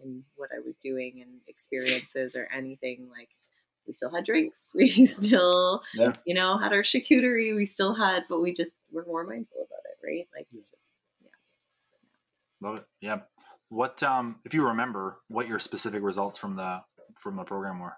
in 0.03 0.23
what 0.35 0.49
I 0.55 0.59
was 0.65 0.77
doing 0.77 1.21
and 1.21 1.31
experiences 1.47 2.35
or 2.35 2.47
anything. 2.55 3.07
Like 3.09 3.29
we 3.87 3.93
still 3.93 4.13
had 4.13 4.25
drinks, 4.25 4.71
we 4.75 4.89
still, 5.05 5.83
Yeah. 5.93 6.13
you 6.25 6.33
know, 6.35 6.57
had 6.57 6.73
our 6.73 6.83
charcuterie. 6.83 7.55
We 7.55 7.65
still 7.65 7.93
had, 7.95 8.23
but 8.29 8.41
we 8.41 8.53
just 8.53 8.71
were 8.91 9.05
more 9.05 9.23
mindful 9.25 9.67
about 9.67 9.83
it, 9.85 10.05
right? 10.05 10.27
Like 10.35 10.47
it's 10.57 10.69
just 10.69 10.91
yeah. 11.21 12.69
love 12.69 12.77
it 12.77 12.85
yeah 13.01 13.19
what 13.75 14.01
um 14.03 14.39
if 14.45 14.53
you 14.53 14.65
remember 14.67 15.17
what 15.27 15.47
your 15.47 15.59
specific 15.59 16.01
results 16.01 16.37
from 16.37 16.55
the 16.55 16.81
from 17.21 17.35
the 17.35 17.43
program 17.43 17.79
were 17.79 17.97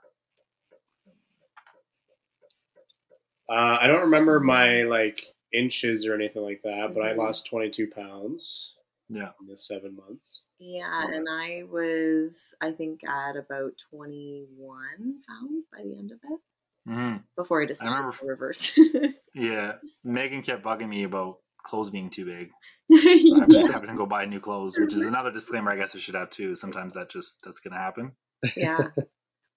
Uh, 3.49 3.77
I 3.79 3.87
don't 3.87 4.01
remember 4.01 4.39
my 4.41 4.83
like 4.83 5.21
inches 5.53 6.05
or 6.05 6.13
anything 6.13 6.41
like 6.43 6.61
that, 6.63 6.93
but 6.93 7.01
I 7.03 7.13
Mhm. 7.13 7.17
lost 7.17 7.45
22 7.47 7.87
pounds 7.87 8.73
yeah 9.09 9.31
in 9.39 9.47
the 9.47 9.57
seven 9.57 9.95
months. 9.95 10.41
Yeah, 10.59 11.03
Okay. 11.05 11.15
and 11.15 11.27
I 11.29 11.63
was, 11.63 12.53
I 12.59 12.71
think, 12.71 13.03
at 13.05 13.37
about 13.37 13.73
21 13.91 15.21
pounds 15.29 15.65
by 15.71 15.83
the 15.83 15.95
end 15.97 16.11
of 16.11 16.19
it 16.23 16.39
hmm 16.85 17.17
before 17.37 17.61
I 17.61 17.65
decided 17.65 17.91
remember- 17.91 18.17
to 18.17 18.25
reverse. 18.25 18.73
yeah 19.33 19.77
Megan 20.03 20.41
kept 20.41 20.63
bugging 20.63 20.89
me 20.89 21.03
about 21.03 21.39
clothes 21.67 21.89
being 21.89 22.09
too 22.09 22.25
big 22.25 22.49
having, 22.91 23.27
yeah, 23.49 23.71
having 23.71 23.89
to 23.89 23.95
go 23.95 24.05
buy 24.05 24.25
new 24.25 24.39
clothes 24.39 24.77
which 24.77 24.93
is 24.93 25.01
another 25.01 25.31
disclaimer 25.31 25.71
I 25.71 25.75
guess 25.75 25.95
I 25.95 25.99
should 25.99 26.15
have 26.15 26.29
too 26.29 26.55
sometimes 26.55 26.93
that 26.93 27.09
just 27.09 27.43
that's 27.43 27.59
gonna 27.59 27.77
happen 27.77 28.13
yeah. 28.55 28.89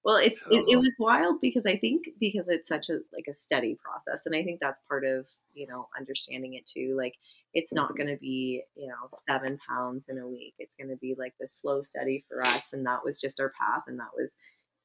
Well, 0.02 0.16
it's 0.16 0.42
it, 0.50 0.64
it 0.66 0.76
was 0.76 0.94
wild 0.98 1.42
because 1.42 1.66
I 1.66 1.76
think 1.76 2.06
because 2.18 2.48
it's 2.48 2.68
such 2.68 2.88
a 2.88 3.00
like 3.12 3.26
a 3.28 3.34
steady 3.34 3.76
process, 3.84 4.24
and 4.24 4.34
I 4.34 4.42
think 4.42 4.58
that's 4.58 4.80
part 4.88 5.04
of 5.04 5.26
you 5.52 5.66
know 5.66 5.88
understanding 5.98 6.54
it 6.54 6.66
too. 6.66 6.94
Like 6.96 7.16
it's 7.52 7.72
not 7.72 7.96
going 7.96 8.08
to 8.08 8.16
be 8.16 8.62
you 8.74 8.88
know 8.88 9.10
seven 9.28 9.58
pounds 9.68 10.06
in 10.08 10.16
a 10.16 10.26
week. 10.26 10.54
It's 10.58 10.74
going 10.74 10.88
to 10.88 10.96
be 10.96 11.14
like 11.18 11.34
this 11.38 11.52
slow 11.60 11.82
steady 11.82 12.24
for 12.28 12.42
us, 12.42 12.72
and 12.72 12.86
that 12.86 13.04
was 13.04 13.20
just 13.20 13.40
our 13.40 13.52
path, 13.60 13.82
and 13.88 13.98
that 14.00 14.12
was 14.16 14.30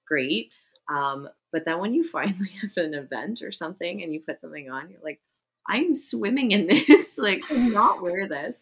great. 0.06 0.52
Um, 0.94 1.30
but 1.52 1.64
then 1.64 1.80
when 1.80 1.94
you 1.94 2.04
finally 2.10 2.52
have 2.62 2.76
an 2.76 2.94
event 2.94 3.42
or 3.42 3.54
something 3.54 4.04
and 4.04 4.14
you 4.14 4.20
put 4.20 4.42
something 4.42 4.70
on, 4.70 4.90
you're 4.90 5.00
like, 5.02 5.22
I'm 5.68 5.96
swimming 5.96 6.52
in 6.52 6.68
this. 6.88 7.18
like, 7.18 7.44
I'm 7.50 7.72
not 7.72 8.02
wear 8.02 8.28
this. 8.28 8.58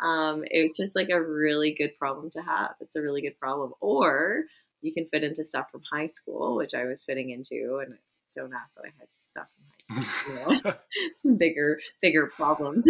Um, 0.00 0.44
it's 0.46 0.76
just 0.78 0.96
like 0.96 1.10
a 1.10 1.20
really 1.22 1.74
good 1.76 1.96
problem 1.98 2.30
to 2.30 2.40
have. 2.42 2.70
It's 2.80 2.96
a 2.96 3.02
really 3.02 3.20
good 3.20 3.38
problem. 3.38 3.72
Or 3.80 4.44
you 4.80 4.92
can 4.94 5.06
fit 5.06 5.24
into 5.24 5.44
stuff 5.44 5.70
from 5.70 5.82
high 5.92 6.06
school, 6.06 6.56
which 6.56 6.72
I 6.74 6.84
was 6.84 7.04
fitting 7.04 7.30
into, 7.30 7.80
and 7.84 7.96
don't 8.34 8.54
ask 8.54 8.74
that 8.76 8.84
I 8.86 8.92
had 8.98 9.08
stuff 9.20 9.46
from 9.86 9.96
high 9.96 10.02
school. 10.08 10.52
You 10.54 10.60
know, 10.64 10.74
some 11.22 11.36
bigger, 11.36 11.78
bigger 12.00 12.30
problems. 12.34 12.86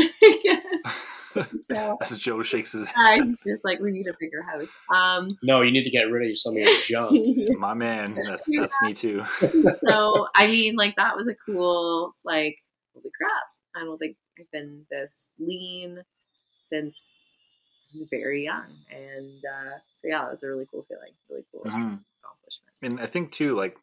so 1.62 1.96
as 2.00 2.18
Joe 2.18 2.42
shakes 2.42 2.72
his 2.72 2.86
uh, 2.96 3.22
he's 3.24 3.36
just 3.44 3.64
like, 3.64 3.80
we 3.80 3.90
need 3.90 4.06
a 4.06 4.14
bigger 4.20 4.42
house. 4.42 4.68
Um, 4.94 5.36
No, 5.42 5.62
you 5.62 5.72
need 5.72 5.84
to 5.84 5.90
get 5.90 6.02
rid 6.02 6.30
of 6.30 6.38
some 6.38 6.52
of 6.52 6.58
your 6.58 6.80
junk. 6.82 7.12
my 7.58 7.74
man 7.74 8.14
that's 8.14 8.48
that's 8.56 8.74
me 8.82 8.92
too 8.94 9.24
so 9.88 10.26
I 10.34 10.46
mean, 10.46 10.76
like 10.76 10.96
that 10.96 11.16
was 11.16 11.28
a 11.28 11.34
cool, 11.46 12.14
like, 12.24 12.58
holy 12.94 13.10
crap! 13.16 13.42
I 13.74 13.80
don't 13.80 13.98
think 13.98 14.16
I've 14.38 14.50
been 14.50 14.86
this 14.90 15.26
lean 15.38 16.02
since 16.68 16.96
I 17.94 17.98
was 17.98 18.08
very 18.10 18.44
young, 18.44 18.68
and 18.90 19.42
uh, 19.44 19.78
so 20.00 20.08
yeah, 20.08 20.26
it 20.26 20.30
was 20.30 20.42
a 20.42 20.48
really 20.48 20.66
cool 20.70 20.84
feeling, 20.88 21.12
really 21.28 21.44
cool 21.52 21.62
Mhm. 21.64 22.04
accomplishment. 22.22 22.76
and 22.82 23.00
I 23.00 23.06
think 23.06 23.32
too, 23.32 23.54
like 23.54 23.76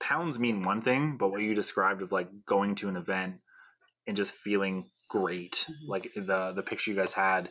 pounds 0.00 0.38
mean 0.38 0.64
one 0.64 0.82
thing, 0.82 1.16
but 1.16 1.30
what 1.30 1.42
you 1.42 1.54
described 1.54 2.02
of 2.02 2.12
like 2.12 2.28
going 2.46 2.74
to 2.76 2.88
an 2.88 2.96
event 2.96 3.40
and 4.06 4.16
just 4.16 4.32
feeling 4.32 4.90
great, 5.08 5.66
Mhm. 5.68 5.88
like 5.88 6.12
the 6.14 6.52
the 6.52 6.62
picture 6.62 6.90
you 6.90 6.96
guys 6.96 7.12
had 7.14 7.50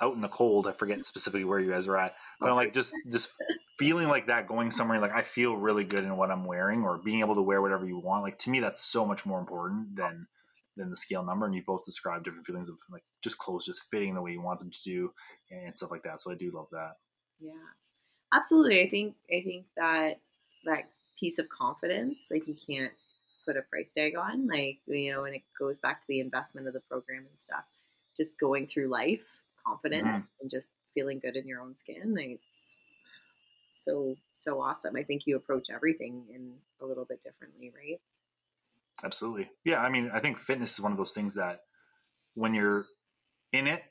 out 0.00 0.14
in 0.14 0.20
the 0.20 0.28
cold. 0.28 0.66
I 0.66 0.72
forget 0.72 1.04
specifically 1.04 1.44
where 1.44 1.58
you 1.58 1.70
guys 1.72 1.86
were 1.86 1.98
at, 1.98 2.14
but 2.40 2.48
I'm 2.48 2.56
like 2.56 2.72
just 2.72 2.92
just 3.12 3.32
feeling 3.78 4.08
like 4.08 4.26
that, 4.26 4.46
going 4.46 4.70
somewhere 4.70 5.00
like 5.00 5.12
I 5.12 5.22
feel 5.22 5.56
really 5.56 5.84
good 5.84 6.04
in 6.04 6.16
what 6.16 6.30
I'm 6.30 6.44
wearing, 6.44 6.84
or 6.84 6.98
being 6.98 7.20
able 7.20 7.34
to 7.36 7.42
wear 7.42 7.60
whatever 7.62 7.86
you 7.86 7.98
want. 7.98 8.22
Like 8.22 8.38
to 8.40 8.50
me, 8.50 8.60
that's 8.60 8.80
so 8.80 9.04
much 9.06 9.24
more 9.26 9.40
important 9.40 9.96
than 9.96 10.26
than 10.78 10.90
the 10.90 10.96
scale 10.96 11.24
number. 11.24 11.46
And 11.46 11.54
you 11.54 11.62
both 11.66 11.84
described 11.86 12.24
different 12.24 12.46
feelings 12.46 12.68
of 12.70 12.78
like 12.90 13.04
just 13.22 13.38
clothes 13.38 13.66
just 13.66 13.84
fitting 13.90 14.14
the 14.14 14.22
way 14.22 14.32
you 14.32 14.42
want 14.42 14.60
them 14.60 14.70
to 14.70 14.82
do 14.84 15.12
and 15.50 15.76
stuff 15.76 15.90
like 15.90 16.04
that. 16.04 16.20
So 16.20 16.32
I 16.32 16.36
do 16.36 16.50
love 16.52 16.68
that. 16.72 16.94
Yeah, 17.38 17.52
absolutely. 18.34 18.82
I 18.82 18.90
think 18.90 19.16
I 19.30 19.42
think 19.42 19.66
that 19.76 20.20
that 20.64 20.90
piece 21.18 21.38
of 21.38 21.48
confidence, 21.48 22.18
like 22.30 22.48
you 22.48 22.56
can't 22.56 22.94
put 23.46 23.56
a 23.56 23.62
price 23.62 23.92
tag 23.92 24.16
on. 24.16 24.46
Like 24.48 24.80
you 24.86 25.12
know, 25.12 25.24
and 25.24 25.36
it 25.36 25.42
goes 25.58 25.78
back 25.78 26.02
to 26.02 26.08
the 26.08 26.20
investment 26.20 26.68
of 26.68 26.74
the 26.74 26.80
program 26.80 27.26
and 27.26 27.40
stuff. 27.40 27.64
Just 28.16 28.38
going 28.38 28.66
through 28.66 28.88
life 28.88 29.42
confident 29.66 30.06
Mhm. 30.06 30.28
and 30.40 30.50
just 30.50 30.70
feeling 30.94 31.20
good 31.20 31.36
in 31.36 31.48
your 31.48 31.60
own 31.60 31.76
skin. 31.76 32.14
Like, 32.14 32.40
it's 32.52 32.86
so 33.76 34.16
so 34.32 34.60
awesome. 34.60 34.96
I 34.96 35.02
think 35.04 35.26
you 35.26 35.36
approach 35.36 35.68
everything 35.70 36.26
in 36.30 36.58
a 36.80 36.86
little 36.86 37.04
bit 37.04 37.22
differently, 37.22 37.70
right? 37.74 38.00
Absolutely. 39.04 39.48
Yeah. 39.64 39.80
I 39.80 39.88
mean, 39.90 40.10
I 40.12 40.20
think 40.20 40.38
fitness 40.38 40.72
is 40.74 40.80
one 40.80 40.92
of 40.92 40.98
those 40.98 41.12
things 41.12 41.34
that 41.34 41.60
when 42.34 42.54
you're 42.54 42.86
in 43.52 43.66
it 43.66 43.82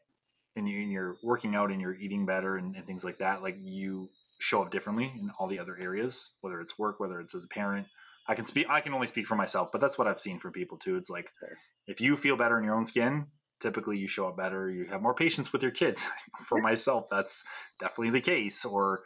and 0.55 0.67
you- 0.67 0.79
you're 0.79 1.17
working 1.23 1.55
out 1.55 1.71
and 1.71 1.79
you're 1.81 1.95
eating 1.95 2.25
better 2.25 2.57
and, 2.57 2.75
and 2.75 2.85
things 2.85 3.03
like 3.03 3.19
that, 3.19 3.41
like 3.41 3.55
you 3.59 4.09
show 4.39 4.61
up 4.61 4.69
differently 4.71 5.05
in 5.19 5.29
all 5.39 5.47
the 5.47 5.59
other 5.59 5.77
areas, 5.77 6.37
whether 6.41 6.59
it's 6.61 6.77
work, 6.77 6.99
whether 6.99 7.19
it's 7.19 7.33
as 7.33 7.43
a 7.43 7.47
parent. 7.47 7.87
I 8.27 8.35
can 8.35 8.45
speak, 8.45 8.69
I 8.69 8.81
can 8.81 8.93
only 8.93 9.07
speak 9.07 9.25
for 9.27 9.35
myself, 9.35 9.69
but 9.71 9.79
that's 9.81 9.97
what 9.97 10.07
I've 10.07 10.19
seen 10.19 10.39
from 10.39 10.51
people 10.51 10.77
too. 10.77 10.97
It's 10.97 11.09
like 11.09 11.31
Sure. 11.39 11.57
if 11.87 12.01
you 12.01 12.17
feel 12.17 12.35
better 12.35 12.57
in 12.57 12.63
your 12.65 12.75
own 12.75 12.85
skin, 12.85 13.31
typically 13.59 13.97
you 13.97 14.07
show 14.07 14.27
up 14.27 14.37
better. 14.37 14.69
You 14.69 14.85
have 14.87 15.01
more 15.01 15.15
patience 15.15 15.51
with 15.53 15.63
your 15.63 15.71
kids. 15.71 16.05
for 16.45 16.61
myself, 16.61 17.07
that's 17.09 17.43
definitely 17.79 18.11
the 18.11 18.21
case. 18.21 18.65
Or 18.65 19.03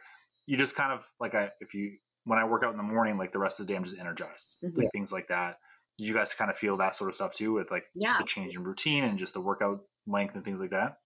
you 0.47 0.57
just 0.57 0.75
kind 0.75 0.91
of 0.91 1.09
like, 1.19 1.35
I, 1.35 1.51
if 1.61 1.73
you, 1.73 1.97
when 2.25 2.39
I 2.39 2.45
work 2.45 2.63
out 2.63 2.71
in 2.71 2.77
the 2.77 2.83
morning, 2.83 3.17
like 3.17 3.31
the 3.31 3.39
rest 3.39 3.59
of 3.59 3.67
the 3.67 3.71
day, 3.73 3.77
I'm 3.77 3.83
just 3.83 3.97
energized, 3.97 4.57
Mhm. 4.63 4.77
like 4.77 4.91
things 4.91 5.11
like 5.13 5.27
that 5.29 5.57
do 6.01 6.07
you 6.07 6.13
guys 6.15 6.33
kind 6.33 6.49
of 6.49 6.57
feel 6.57 6.77
that 6.77 6.95
sort 6.95 7.09
of 7.09 7.15
stuff 7.15 7.33
too 7.35 7.53
with 7.53 7.69
like 7.71 7.85
Yeah. 7.93 8.17
the 8.19 8.23
change 8.25 8.55
in 8.55 8.63
routine 8.63 9.03
and 9.03 9.19
just 9.19 9.33
the 9.33 9.41
workout 9.41 9.81
length 10.07 10.35
and 10.35 10.43
things 10.43 10.59
like 10.59 10.71
that 10.71 10.97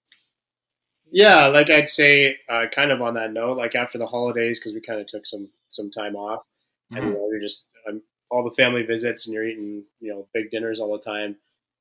Yeah, 1.11 1.47
like 1.47 1.69
I'd 1.69 1.89
say, 1.89 2.37
uh, 2.49 2.65
kind 2.73 2.91
of 2.91 3.01
on 3.01 3.13
that 3.13 3.31
note, 3.31 3.57
like 3.57 3.75
after 3.75 3.97
the 3.97 4.07
holidays, 4.07 4.59
because 4.59 4.73
we 4.73 4.81
kind 4.81 4.99
of 4.99 5.07
took 5.07 5.25
some 5.25 5.49
some 5.69 5.91
time 5.91 6.15
off, 6.15 6.43
and 6.91 7.05
you 7.07 7.13
know, 7.13 7.27
you're 7.31 7.41
just 7.41 7.65
um, 7.87 8.01
all 8.31 8.43
the 8.43 8.61
family 8.61 8.83
visits, 8.83 9.25
and 9.27 9.33
you're 9.33 9.45
eating, 9.47 9.83
you 9.99 10.11
know, 10.13 10.27
big 10.33 10.49
dinners 10.49 10.79
all 10.79 10.91
the 10.97 11.03
time. 11.03 11.35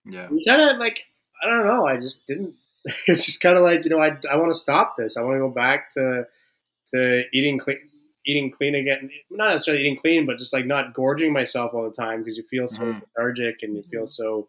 yeah 0.05 0.29
You 0.31 0.43
kind 0.47 0.61
of 0.61 0.79
like, 0.79 1.05
I 1.43 1.49
don't 1.49 1.67
know, 1.67 1.87
I 1.87 1.97
just 1.97 2.27
didn't. 2.27 2.55
It's 3.07 3.25
just 3.25 3.41
kind 3.41 3.57
of 3.57 3.63
like, 3.63 3.83
you 3.85 3.91
know, 3.91 3.99
I, 4.01 4.11
I 4.31 4.37
want 4.37 4.51
to 4.51 4.59
stop 4.61 4.95
this. 4.99 5.17
I 5.17 5.23
want 5.23 5.37
to 5.37 5.41
go 5.41 5.49
back 5.51 5.91
to 5.93 6.27
to 6.91 7.25
eating 7.33 7.59
clean, 7.59 7.79
eating 8.27 8.51
clean 8.51 8.75
again. 8.75 9.11
Not 9.31 9.51
necessarily 9.51 9.83
eating 9.85 9.99
clean, 9.99 10.27
but 10.27 10.39
just 10.39 10.53
like 10.53 10.67
not 10.67 10.95
gorging 10.95 11.33
myself 11.33 11.75
all 11.75 11.85
the 11.89 11.95
time 11.97 12.23
because 12.23 12.37
you 12.37 12.45
feel 12.45 12.69
so 12.69 12.85
Mhm. 12.85 13.01
lethargic 13.01 13.63
and 13.63 13.77
you 13.77 13.83
feel 13.83 14.07
so 14.07 14.49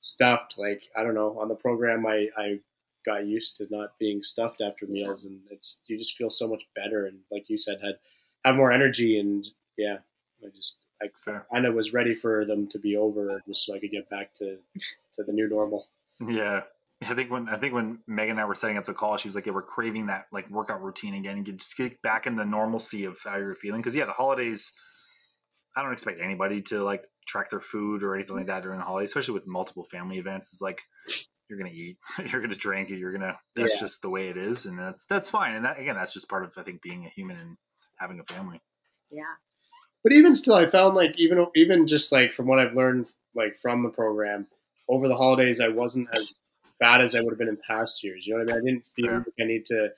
stuffed. 0.00 0.58
Like 0.58 0.88
I 0.96 1.02
don't 1.02 1.14
know, 1.14 1.38
on 1.40 1.48
the 1.48 1.54
program, 1.54 2.06
I 2.06 2.28
I 2.36 2.60
got 3.04 3.26
used 3.26 3.56
to 3.56 3.66
not 3.70 3.98
being 3.98 4.22
stuffed 4.22 4.60
after 4.60 4.86
meals, 4.86 5.24
and 5.26 5.40
it's 5.50 5.80
you 5.86 5.96
just 5.98 6.16
feel 6.16 6.30
so 6.30 6.48
much 6.48 6.64
better. 6.74 7.06
And 7.06 7.20
like 7.30 7.48
you 7.48 7.58
said, 7.58 7.80
had 7.80 7.98
have 8.44 8.56
more 8.56 8.72
energy, 8.72 9.18
and 9.18 9.46
yeah, 9.76 9.98
I 10.44 10.48
just 10.50 10.78
I 11.02 11.08
fair 11.08 11.46
kind 11.52 11.66
of 11.66 11.74
was 11.74 11.92
ready 11.92 12.14
for 12.14 12.44
them 12.44 12.68
to 12.68 12.78
be 12.78 12.96
over, 12.96 13.42
just 13.46 13.64
so 13.66 13.74
I 13.74 13.80
could 13.80 13.90
get 13.90 14.08
back 14.08 14.34
to 14.36 14.58
to 15.14 15.22
the 15.24 15.32
new 15.32 15.48
normal. 15.48 15.88
yeah 16.20 16.62
i 17.02 17.14
think 17.14 17.30
when 17.30 17.48
i 17.48 17.56
think 17.56 17.74
when 17.74 17.98
megan 18.06 18.32
and 18.32 18.40
i 18.40 18.44
were 18.44 18.54
setting 18.54 18.76
up 18.78 18.84
the 18.84 18.94
call 18.94 19.16
she 19.16 19.28
was 19.28 19.34
like 19.34 19.46
yeah 19.46 19.52
we're 19.52 19.62
craving 19.62 20.06
that 20.06 20.26
like 20.32 20.48
workout 20.50 20.82
routine 20.82 21.14
again 21.14 21.42
get, 21.42 21.56
just 21.58 21.76
get 21.76 22.00
back 22.02 22.26
in 22.26 22.36
the 22.36 22.44
normalcy 22.44 23.04
of 23.04 23.18
how 23.24 23.36
you're 23.36 23.54
feeling 23.54 23.80
because 23.80 23.94
yeah 23.94 24.04
the 24.06 24.12
holidays 24.12 24.72
i 25.76 25.82
don't 25.82 25.92
expect 25.92 26.20
anybody 26.20 26.62
to 26.62 26.82
like 26.82 27.04
track 27.26 27.50
their 27.50 27.60
food 27.60 28.02
or 28.02 28.14
anything 28.14 28.36
like 28.36 28.46
that 28.46 28.62
during 28.62 28.78
the 28.78 28.84
holidays 28.84 29.10
especially 29.10 29.34
with 29.34 29.46
multiple 29.46 29.84
family 29.84 30.18
events 30.18 30.52
it's 30.52 30.62
like 30.62 30.80
you're 31.48 31.58
gonna 31.58 31.70
eat 31.70 31.96
you're 32.32 32.40
gonna 32.40 32.54
drink 32.54 32.88
you're 32.90 33.12
gonna 33.12 33.36
that's 33.54 33.74
Yeah. 33.74 33.80
just 33.80 34.02
the 34.02 34.10
way 34.10 34.28
it 34.28 34.36
is 34.36 34.66
and 34.66 34.78
that's 34.78 35.04
that's 35.06 35.28
fine 35.28 35.54
and 35.54 35.64
that 35.64 35.78
again 35.78 35.96
that's 35.96 36.12
just 36.14 36.28
part 36.28 36.44
of 36.44 36.52
i 36.56 36.62
think 36.62 36.80
being 36.82 37.04
a 37.04 37.10
human 37.10 37.36
and 37.36 37.56
having 37.96 38.20
a 38.20 38.24
family 38.24 38.60
Yeah. 39.10 39.22
But 40.04 40.12
even 40.12 40.36
still, 40.36 40.54
I 40.54 40.66
found 40.66 40.94
like 40.94 41.14
even 41.18 41.44
even 41.56 41.88
just 41.88 42.12
like 42.12 42.32
from 42.32 42.46
what 42.46 42.60
I've 42.60 42.76
learned 42.76 43.06
like 43.34 43.56
from 43.60 43.82
the 43.82 43.88
program 43.88 44.46
over 44.88 45.08
the 45.08 45.16
holidays, 45.16 45.60
I 45.60 45.66
wasn't 45.66 46.06
as 46.14 46.32
bad 46.78 47.00
as 47.00 47.14
I 47.14 47.20
would 47.20 47.30
have 47.30 47.38
been 47.38 47.48
in 47.48 47.58
past 47.66 48.02
years. 48.02 48.26
You 48.26 48.34
know 48.34 48.44
what 48.44 48.52
I 48.52 48.58
mean? 48.58 48.62
I 48.62 48.70
didn't 48.70 48.86
feel 48.86 49.08
Fair. 49.08 49.18
like 49.18 49.34
I 49.40 49.44
need 49.44 49.66
to 49.66 49.88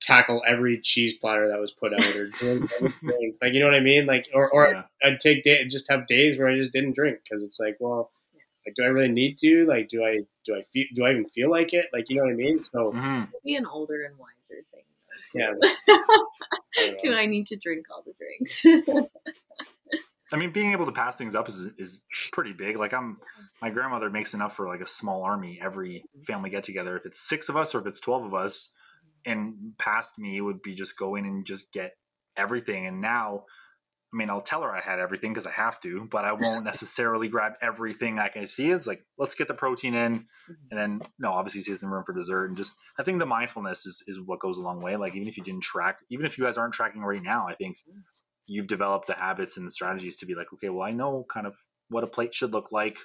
tackle 0.00 0.42
every 0.46 0.80
cheese 0.80 1.14
platter 1.14 1.48
that 1.48 1.60
was 1.60 1.72
put 1.72 1.92
out 1.92 2.16
or 2.16 2.26
drink 2.38 2.70
like 3.42 3.52
you 3.52 3.60
know 3.60 3.66
what 3.66 3.74
I 3.74 3.80
mean 3.80 4.06
like 4.06 4.26
or 4.32 4.50
or 4.50 4.72
yeah. 4.72 4.82
I'd 5.02 5.20
take 5.20 5.44
day 5.44 5.64
just 5.66 5.86
have 5.90 6.06
days 6.06 6.38
where 6.38 6.48
I 6.48 6.56
just 6.56 6.72
didn't 6.72 6.94
drink 6.94 7.18
because 7.22 7.42
it's 7.42 7.60
like 7.60 7.76
well 7.80 8.10
like 8.66 8.74
do 8.76 8.82
I 8.82 8.86
really 8.86 9.08
need 9.08 9.38
to 9.40 9.66
like 9.66 9.88
do 9.88 10.02
I 10.02 10.20
do 10.46 10.54
I 10.54 10.62
feel 10.72 10.86
do 10.94 11.04
I 11.04 11.10
even 11.10 11.28
feel 11.28 11.50
like 11.50 11.74
it 11.74 11.86
like 11.92 12.06
you 12.08 12.16
know 12.16 12.22
what 12.22 12.32
I 12.32 12.34
mean 12.34 12.62
so 12.62 12.92
mm-hmm. 12.92 13.24
be 13.44 13.56
an 13.56 13.66
older 13.66 14.04
and 14.04 14.16
wiser 14.16 14.62
thing 14.72 14.84
yeah 15.34 15.52
I 16.78 16.96
do 17.02 17.12
I 17.12 17.26
need 17.26 17.46
to 17.48 17.56
drink 17.56 17.86
all 17.90 18.02
the 18.06 18.14
drinks 18.14 18.64
I 20.32 20.36
mean, 20.36 20.52
being 20.52 20.72
able 20.72 20.86
to 20.86 20.92
pass 20.92 21.16
things 21.16 21.34
up 21.34 21.48
is 21.48 21.70
is 21.78 22.04
pretty 22.32 22.52
big. 22.52 22.76
Like 22.76 22.92
I'm, 22.92 23.18
my 23.60 23.70
grandmother 23.70 24.10
makes 24.10 24.34
enough 24.34 24.54
for 24.54 24.68
like 24.68 24.80
a 24.80 24.86
small 24.86 25.22
army 25.22 25.58
every 25.62 26.04
mm-hmm. 26.16 26.22
family 26.22 26.50
get 26.50 26.64
together. 26.64 26.96
If 26.96 27.06
it's 27.06 27.20
six 27.20 27.48
of 27.48 27.56
us 27.56 27.74
or 27.74 27.80
if 27.80 27.86
it's 27.86 28.00
twelve 28.00 28.24
of 28.24 28.34
us, 28.34 28.72
and 29.24 29.72
past 29.78 30.18
me 30.18 30.40
would 30.40 30.62
be 30.62 30.74
just 30.74 30.98
go 30.98 31.16
in 31.16 31.24
and 31.24 31.44
just 31.44 31.72
get 31.72 31.92
everything. 32.36 32.86
And 32.86 33.00
now, 33.00 33.44
I 34.12 34.16
mean, 34.16 34.30
I'll 34.30 34.40
tell 34.40 34.62
her 34.62 34.70
I 34.70 34.80
had 34.80 34.98
everything 34.98 35.32
because 35.32 35.46
I 35.46 35.52
have 35.52 35.80
to, 35.80 36.06
but 36.10 36.24
I 36.24 36.32
won't 36.32 36.64
necessarily 36.64 37.28
grab 37.28 37.54
everything 37.60 38.18
I 38.18 38.28
can 38.28 38.46
see. 38.46 38.70
It's 38.70 38.86
like 38.86 39.04
let's 39.18 39.34
get 39.34 39.48
the 39.48 39.54
protein 39.54 39.94
in, 39.94 40.20
mm-hmm. 40.20 40.52
and 40.70 40.80
then 40.80 41.02
no, 41.18 41.32
obviously 41.32 41.62
see 41.62 41.76
some 41.76 41.92
room 41.92 42.04
for 42.04 42.14
dessert. 42.14 42.46
And 42.46 42.56
just 42.56 42.76
I 42.98 43.02
think 43.02 43.18
the 43.18 43.26
mindfulness 43.26 43.84
is 43.86 44.02
is 44.06 44.20
what 44.20 44.40
goes 44.40 44.58
a 44.58 44.62
long 44.62 44.80
way. 44.80 44.96
Like 44.96 45.16
even 45.16 45.28
if 45.28 45.36
you 45.36 45.42
didn't 45.42 45.62
track, 45.62 45.98
even 46.08 46.24
if 46.24 46.38
you 46.38 46.44
guys 46.44 46.56
aren't 46.56 46.74
tracking 46.74 47.02
right 47.02 47.22
now, 47.22 47.48
I 47.48 47.54
think 47.54 47.78
mm. 47.78 48.02
You've 48.50 48.66
developed 48.66 49.06
the 49.06 49.14
habits 49.14 49.56
and 49.56 49.64
the 49.64 49.70
strategies 49.70 50.16
to 50.16 50.26
be 50.26 50.34
like, 50.34 50.52
okay, 50.52 50.68
well, 50.70 50.82
I 50.82 50.90
know 50.90 51.24
kind 51.32 51.46
of 51.46 51.54
what 51.88 52.02
a 52.02 52.08
plate 52.08 52.34
should 52.34 52.52
look 52.52 52.72
like. 52.72 52.98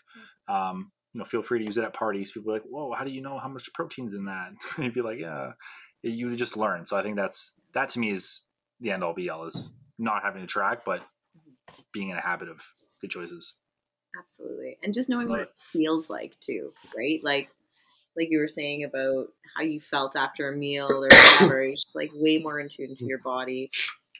Um, 0.47 0.91
you 1.13 1.19
know, 1.19 1.25
feel 1.25 1.43
free 1.43 1.59
to 1.59 1.65
use 1.65 1.77
it 1.77 1.83
at 1.83 1.93
parties. 1.93 2.31
People 2.31 2.49
are 2.51 2.55
like, 2.55 2.65
whoa, 2.67 2.93
how 2.93 3.03
do 3.03 3.11
you 3.11 3.21
know 3.21 3.37
how 3.37 3.47
much 3.47 3.71
protein's 3.71 4.15
in 4.15 4.25
that? 4.25 4.53
you'd 4.79 4.95
be 4.95 5.03
like, 5.03 5.19
yeah, 5.19 5.51
you 6.01 6.35
just 6.35 6.57
learn. 6.57 6.87
So 6.87 6.97
I 6.97 7.03
think 7.03 7.15
that's 7.15 7.53
that 7.73 7.89
to 7.89 7.99
me 7.99 8.09
is 8.09 8.41
the 8.79 8.89
end 8.89 9.03
all 9.03 9.13
be 9.13 9.29
all 9.29 9.45
is 9.45 9.69
not 9.99 10.23
having 10.23 10.41
to 10.41 10.47
track, 10.47 10.83
but 10.83 11.03
being 11.93 12.09
in 12.09 12.17
a 12.17 12.21
habit 12.21 12.49
of 12.49 12.65
good 12.99 13.11
choices. 13.11 13.53
Absolutely, 14.19 14.77
and 14.81 14.95
just 14.95 15.09
knowing 15.09 15.29
what 15.29 15.41
it 15.41 15.49
feels 15.59 16.09
like 16.09 16.39
too, 16.39 16.73
right? 16.97 17.19
Like, 17.23 17.49
like 18.17 18.29
you 18.31 18.39
were 18.39 18.47
saying 18.47 18.83
about 18.83 19.27
how 19.55 19.61
you 19.61 19.79
felt 19.79 20.15
after 20.15 20.49
a 20.49 20.57
meal 20.57 20.87
or 20.89 21.01
whatever, 21.01 21.71
just 21.75 21.93
like 21.93 22.09
way 22.15 22.39
more 22.39 22.59
in 22.59 22.67
tune 22.67 22.95
to 22.95 23.05
your 23.05 23.19
body. 23.19 23.69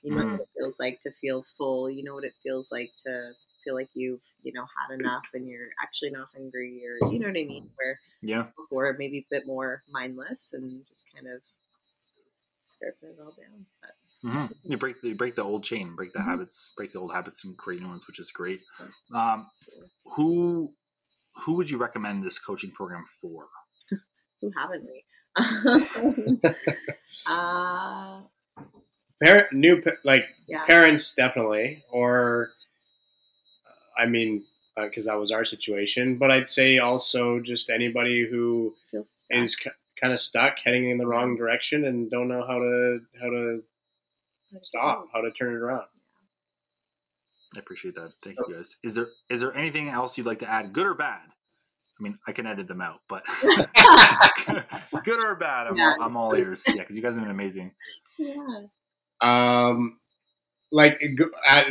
You 0.06 0.16
know 0.16 0.22
mm. 0.22 0.32
what 0.34 0.42
it 0.42 0.50
feels 0.56 0.80
like 0.80 1.02
to 1.02 1.12
feel 1.20 1.44
full. 1.58 1.90
You 1.90 2.04
know 2.04 2.14
what 2.14 2.24
it 2.24 2.34
feels 2.44 2.72
like 2.72 2.92
to 3.06 3.32
feel 3.64 3.74
like 3.74 3.90
you've 3.96 4.22
you 4.44 4.54
know 4.54 4.66
had 4.78 4.94
enough 4.94 5.26
and 5.34 5.48
you're 5.48 5.70
actually 5.82 6.12
not 6.12 6.28
hungry 6.32 6.84
or 6.86 7.12
you 7.12 7.18
know 7.18 7.28
what 7.28 7.38
I 7.38 7.44
mean. 7.44 7.72
Where 7.76 8.00
yeah, 8.22 8.46
before 8.56 8.96
maybe 9.00 9.18
a 9.18 9.26
bit 9.32 9.48
more 9.48 9.82
mindless 9.92 10.52
and 10.54 10.86
just 10.88 11.06
kind 11.12 11.26
of 11.26 11.42
scraping 12.68 13.10
it 13.10 13.20
all 13.20 13.32
down. 13.32 13.66
But, 13.82 14.30
mm-hmm. 14.30 14.72
You 14.72 14.78
break 14.78 15.02
the 15.02 15.10
you 15.10 15.16
break 15.16 15.36
the 15.36 15.44
old 15.44 15.64
chain, 15.64 15.96
break 15.96 16.14
the 16.14 16.20
mm-hmm. 16.20 16.30
habits, 16.30 16.72
break 16.78 16.94
the 16.94 17.00
old 17.00 17.12
habits 17.12 17.44
and 17.44 17.58
create 17.58 17.82
new 17.82 17.90
ones, 17.90 18.06
which 18.06 18.20
is 18.20 18.30
great. 18.32 18.62
Um, 19.12 19.48
who 20.16 20.72
who 21.38 21.54
would 21.54 21.70
you 21.70 21.80
recommend 21.80 22.24
this 22.24 22.38
coaching 22.38 22.72
program 22.72 23.06
for? 23.20 23.48
who 24.42 24.52
haven't 24.56 24.86
we? 24.86 25.04
uh, 27.28 28.22
parent 29.26 29.54
new 29.54 29.82
like 30.04 30.26
yeah. 30.48 30.66
parents 30.66 31.14
definitely 31.14 31.84
or 31.90 32.52
uh, 33.68 34.02
i 34.02 34.06
mean 34.06 34.44
because 34.78 35.08
uh, 35.08 35.12
that 35.12 35.20
was 35.20 35.32
our 35.32 35.46
situation 35.46 36.18
but 36.18 36.32
i'd 36.32 36.48
say 36.48 36.78
also 36.78 37.40
just 37.40 37.70
anybody 37.70 38.28
who 38.30 38.74
is 39.32 39.58
c- 39.58 39.70
kind 40.00 40.14
of 40.14 40.20
stuck 40.20 40.58
heading 40.64 40.90
in 40.90 40.98
the 40.98 41.08
wrong 41.08 41.36
direction 41.36 41.86
and 41.86 42.12
don't 42.12 42.28
know 42.28 42.46
how 42.46 42.60
to 42.60 43.00
how 43.20 43.30
to 43.30 43.62
stop 44.62 45.08
how 45.14 45.22
to 45.22 45.32
turn 45.32 45.54
it 45.54 45.58
around 45.58 45.88
i 47.56 47.60
appreciate 47.60 47.96
that 47.96 48.12
thank 48.24 48.38
so, 48.38 48.48
you 48.48 48.56
guys 48.56 48.76
is 48.84 48.94
there 48.94 49.08
is 49.30 49.42
there 49.42 49.56
anything 49.56 49.90
else 49.90 50.18
you'd 50.18 50.28
like 50.28 50.40
to 50.40 50.50
add 50.50 50.72
good 50.72 50.86
or 50.86 50.96
bad 50.96 51.22
I 51.98 52.04
mean, 52.04 52.20
I 52.28 52.34
can 52.34 52.46
edit 52.46 52.68
them 52.68 52.82
out, 52.82 53.00
but 53.08 53.24
good 55.06 55.24
or 55.24 55.36
bad, 55.36 55.68
I'm, 55.68 55.78
yeah. 55.78 55.94
all, 55.98 56.06
I'm 56.06 56.18
all 56.18 56.36
ears. 56.36 56.66
Yeah, 56.68 56.82
because 56.82 56.98
you 56.98 57.02
guys 57.02 57.16
have 57.16 57.24
been 57.24 57.32
amazing. 57.32 57.72
Yeah. 58.18 58.66
Um, 59.22 60.00
like 60.72 61.00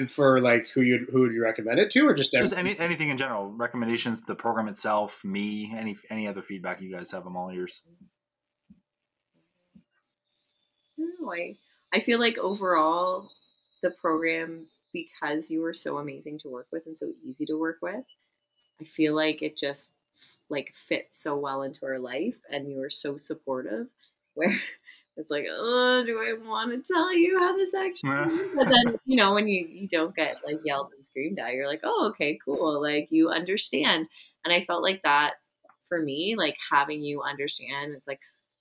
for 0.09 0.41
like 0.41 0.69
who 0.75 0.81
you 0.81 1.07
who 1.11 1.21
would 1.21 1.33
you 1.33 1.43
recommend 1.43 1.79
it 1.79 1.91
to, 1.91 2.07
or 2.07 2.15
just 2.15 2.33
just 2.33 2.57
any, 2.57 2.79
anything 2.79 3.11
in 3.11 3.17
general? 3.17 3.51
Recommendations, 3.51 4.23
the 4.23 4.35
program 4.35 4.69
itself, 4.69 5.23
me, 5.25 5.75
any 5.77 5.97
any 6.11 6.27
other 6.27 6.43
feedback 6.43 6.81
you 6.81 6.91
guys 6.91 7.11
have. 7.11 7.27
I'm 7.27 7.37
all 7.37 7.51
ears. 7.51 7.83
No, 10.97 11.33
I 11.33 11.57
I 11.93 12.01
feel 12.01 12.19
like 12.19 12.39
overall 12.39 13.31
the 13.83 13.91
program 13.91 14.67
because 14.93 15.51
you 15.51 15.61
were 15.61 15.75
so 15.75 15.99
amazing 15.99 16.39
to 16.39 16.49
work 16.49 16.69
with 16.73 16.87
and 16.87 16.97
so 16.97 17.13
easy 17.29 17.45
to 17.47 17.59
work 17.59 17.79
with. 17.83 18.05
I 18.81 18.85
feel 18.85 19.15
like 19.15 19.43
it 19.43 19.59
just 19.59 19.93
like 20.49 20.73
fits 20.89 21.23
so 21.23 21.37
well 21.37 21.63
into 21.63 21.85
our 21.85 21.99
life, 21.99 22.39
and 22.51 22.71
you 22.71 22.79
were 22.79 22.91
so 22.91 23.17
supportive. 23.17 23.89
Where 24.35 24.61
it's 25.17 25.31
like, 25.31 25.45
oh, 25.49 26.03
do 26.05 26.19
I 26.19 26.35
want 26.47 26.73
to 26.73 26.93
tell 26.93 27.15
you 27.15 27.39
how 27.39 27.57
this 27.57 27.75
actually 27.75 28.35
is? 28.35 28.55
But 28.57 28.69
then, 28.69 28.97
you 29.05 29.17
know, 29.17 29.33
when 29.33 29.47
you, 29.47 29.67
you 29.67 29.89
don't 29.89 30.15
get 30.15 30.39
like 30.45 30.59
yelled 30.65 30.93
and 30.95 31.05
screamed 31.05 31.39
at, 31.39 31.53
you're 31.53 31.69
like, 31.69 31.83
oh, 31.85 32.09
okay, 32.11 32.39
cool. 32.45 32.83
Like 32.83 33.09
you 33.11 33.31
understand. 33.31 34.09
And 34.45 34.53
I 34.53 34.65
felt 34.65 34.83
like 34.83 35.03
that 35.05 35.35
for 35.89 36.03
me, 36.03 36.35
like 36.37 36.57
having 36.71 37.03
you 37.03 37.23
understand, 37.23 37.95
it's 37.95 38.09
like, 38.09 38.21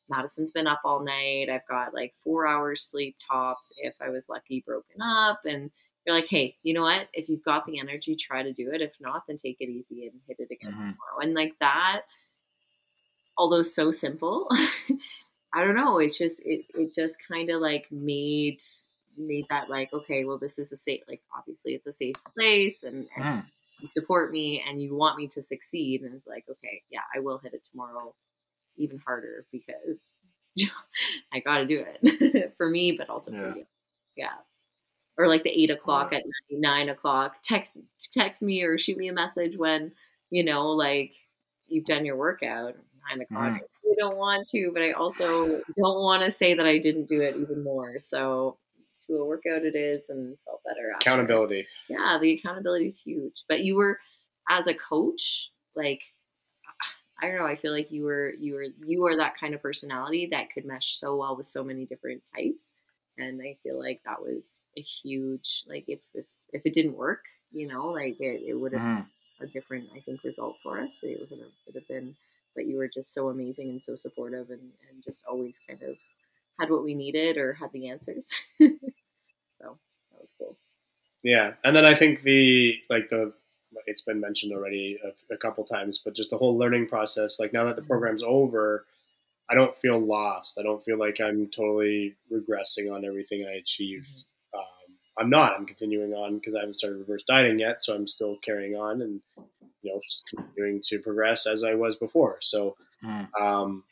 Madison's 0.09 0.51
been 0.51 0.67
up 0.67 0.81
all 0.83 1.03
night. 1.03 1.49
I've 1.49 1.67
got 1.67 1.93
like 1.93 2.13
four 2.23 2.45
hours 2.45 2.83
sleep 2.83 3.15
tops 3.25 3.71
if 3.77 3.93
I 4.01 4.09
was 4.09 4.25
lucky 4.29 4.63
broken 4.65 5.01
up. 5.01 5.39
And 5.45 5.71
you're 6.05 6.15
like, 6.15 6.27
hey, 6.29 6.55
you 6.63 6.73
know 6.73 6.81
what? 6.83 7.07
If 7.13 7.29
you've 7.29 7.43
got 7.43 7.65
the 7.65 7.79
energy, 7.79 8.15
try 8.15 8.43
to 8.43 8.53
do 8.53 8.71
it. 8.73 8.81
If 8.81 8.91
not, 8.99 9.23
then 9.27 9.37
take 9.37 9.57
it 9.59 9.69
easy 9.69 10.07
and 10.07 10.19
hit 10.27 10.37
it 10.39 10.53
again 10.53 10.71
mm-hmm. 10.71 10.91
tomorrow. 10.91 11.19
And 11.21 11.33
like 11.33 11.53
that, 11.59 12.01
although 13.37 13.63
so 13.63 13.91
simple, 13.91 14.49
I 15.53 15.63
don't 15.63 15.75
know. 15.75 15.99
It's 15.99 16.17
just 16.17 16.39
it 16.43 16.65
it 16.73 16.93
just 16.93 17.17
kind 17.27 17.49
of 17.49 17.61
like 17.61 17.87
made 17.91 18.61
made 19.17 19.45
that 19.49 19.69
like 19.69 19.93
okay, 19.93 20.25
well 20.25 20.39
this 20.39 20.57
is 20.57 20.71
a 20.71 20.75
safe 20.75 21.01
like 21.07 21.21
obviously 21.37 21.73
it's 21.73 21.85
a 21.85 21.93
safe 21.93 22.15
place 22.33 22.83
and, 22.83 23.07
and 23.15 23.25
mm. 23.25 23.45
you 23.79 23.87
support 23.87 24.31
me 24.31 24.63
and 24.67 24.81
you 24.81 24.95
want 24.95 25.17
me 25.17 25.27
to 25.27 25.43
succeed 25.43 26.01
and 26.01 26.15
it's 26.15 26.25
like 26.25 26.45
okay, 26.49 26.81
yeah, 26.89 27.01
I 27.15 27.19
will 27.19 27.37
hit 27.37 27.53
it 27.53 27.67
tomorrow 27.69 28.13
even 28.77 28.99
harder 29.05 29.45
because 29.51 30.09
I 31.33 31.39
got 31.39 31.59
to 31.59 31.65
do 31.65 31.85
it 32.01 32.53
for 32.57 32.67
me, 32.67 32.93
but 32.97 33.09
also 33.09 33.31
yeah. 33.31 33.51
for 33.51 33.57
you. 33.57 33.65
Yeah. 34.15 34.33
Or 35.17 35.27
like 35.27 35.43
the 35.43 35.51
eight 35.51 35.69
o'clock 35.69 36.09
yeah. 36.11 36.19
at 36.19 36.23
nine, 36.49 36.61
nine 36.61 36.89
o'clock. 36.89 37.37
Text 37.43 37.77
text 38.11 38.41
me 38.41 38.63
or 38.63 38.79
shoot 38.79 38.97
me 38.97 39.09
a 39.09 39.13
message 39.13 39.55
when 39.55 39.91
you 40.31 40.43
know 40.43 40.69
like 40.69 41.13
you've 41.67 41.85
done 41.85 42.05
your 42.05 42.15
workout. 42.15 42.75
Nine 43.07 43.21
o'clock. 43.21 43.51
Mm 43.51 43.59
don't 43.97 44.17
want 44.17 44.47
to, 44.49 44.71
but 44.73 44.81
I 44.81 44.91
also 44.91 45.61
don't 45.77 46.01
want 46.01 46.23
to 46.23 46.31
say 46.31 46.53
that 46.53 46.65
I 46.65 46.77
didn't 46.79 47.07
do 47.07 47.21
it 47.21 47.35
even 47.35 47.63
more. 47.63 47.99
So 47.99 48.57
to 49.07 49.15
a 49.15 49.25
workout 49.25 49.63
it 49.63 49.75
is 49.75 50.09
and 50.09 50.37
felt 50.45 50.61
better. 50.63 50.91
After. 50.95 51.09
Accountability. 51.09 51.67
Yeah, 51.89 52.17
the 52.21 52.33
accountability 52.33 52.87
is 52.87 52.99
huge. 52.99 53.43
But 53.47 53.61
you 53.61 53.75
were 53.75 53.99
as 54.49 54.67
a 54.67 54.73
coach, 54.73 55.49
like 55.75 56.01
I 57.21 57.27
don't 57.27 57.37
know, 57.37 57.45
I 57.45 57.55
feel 57.55 57.71
like 57.71 57.91
you 57.91 58.03
were 58.03 58.33
you 58.39 58.55
were 58.55 58.67
you 58.85 59.05
are 59.05 59.17
that 59.17 59.39
kind 59.39 59.53
of 59.53 59.61
personality 59.61 60.27
that 60.31 60.51
could 60.53 60.65
mesh 60.65 60.99
so 60.99 61.15
well 61.15 61.35
with 61.35 61.47
so 61.47 61.63
many 61.63 61.85
different 61.85 62.21
types. 62.35 62.71
And 63.17 63.41
I 63.41 63.57
feel 63.63 63.79
like 63.79 64.01
that 64.05 64.21
was 64.21 64.59
a 64.77 64.81
huge 64.81 65.63
like 65.67 65.85
if 65.87 65.99
if, 66.13 66.25
if 66.51 66.61
it 66.65 66.73
didn't 66.73 66.97
work, 66.97 67.21
you 67.51 67.67
know, 67.67 67.87
like 67.87 68.19
it, 68.19 68.41
it 68.47 68.53
would 68.53 68.73
have 68.73 68.81
mm. 68.81 69.05
a 69.41 69.47
different 69.47 69.89
I 69.95 69.99
think 70.01 70.23
result 70.23 70.55
for 70.63 70.79
us. 70.79 70.95
It 71.03 71.19
would 71.19 71.29
have, 71.29 71.49
would 71.67 71.75
have 71.75 71.87
been 71.87 72.15
but 72.55 72.65
you 72.65 72.77
were 72.77 72.87
just 72.87 73.13
so 73.13 73.29
amazing 73.29 73.69
and 73.69 73.83
so 73.83 73.95
supportive 73.95 74.49
and, 74.49 74.61
and 74.89 75.03
just 75.03 75.23
always 75.29 75.59
kind 75.67 75.81
of 75.83 75.95
had 76.59 76.69
what 76.69 76.83
we 76.83 76.93
needed 76.93 77.37
or 77.37 77.53
had 77.53 77.71
the 77.73 77.89
answers. 77.89 78.27
so 78.59 79.77
that 80.11 80.21
was 80.21 80.33
cool. 80.37 80.57
Yeah. 81.23 81.53
And 81.63 81.75
then 81.75 81.85
I 81.85 81.95
think 81.95 82.21
the, 82.21 82.79
like 82.89 83.09
the, 83.09 83.33
it's 83.87 84.01
been 84.01 84.19
mentioned 84.19 84.53
already 84.53 84.99
a, 85.03 85.33
a 85.33 85.37
couple 85.37 85.63
times, 85.63 85.99
but 86.03 86.15
just 86.15 86.29
the 86.29 86.37
whole 86.37 86.57
learning 86.57 86.87
process, 86.87 87.39
like 87.39 87.53
now 87.53 87.65
that 87.65 87.75
the 87.75 87.81
mm-hmm. 87.81 87.89
program's 87.89 88.23
over, 88.23 88.85
I 89.49 89.55
don't 89.55 89.75
feel 89.75 89.99
lost. 89.99 90.57
I 90.59 90.63
don't 90.63 90.83
feel 90.83 90.97
like 90.97 91.19
I'm 91.19 91.49
totally 91.55 92.15
regressing 92.31 92.93
on 92.93 93.05
everything 93.05 93.45
I 93.47 93.53
achieved. 93.53 94.09
Mm-hmm. 94.09 94.59
Um, 94.59 94.97
I'm 95.19 95.29
not. 95.29 95.53
I'm 95.55 95.65
continuing 95.65 96.13
on 96.13 96.37
because 96.37 96.55
I 96.55 96.59
haven't 96.59 96.75
started 96.75 96.99
reverse 96.99 97.23
dieting 97.27 97.59
yet, 97.59 97.83
so 97.83 97.93
I'm 97.93 98.07
still 98.07 98.37
carrying 98.43 98.75
on 98.75 99.01
and 99.01 99.21
you 99.83 99.93
know 99.93 100.01
continuing 100.29 100.81
to 100.89 100.99
progress 100.99 101.45
as 101.45 101.63
I 101.63 101.75
was 101.75 101.95
before. 101.95 102.37
So, 102.41 102.75
mm. 103.03 103.27
um, 103.39 103.83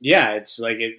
yeah, 0.00 0.32
it's 0.32 0.60
like 0.60 0.78
it 0.78 0.94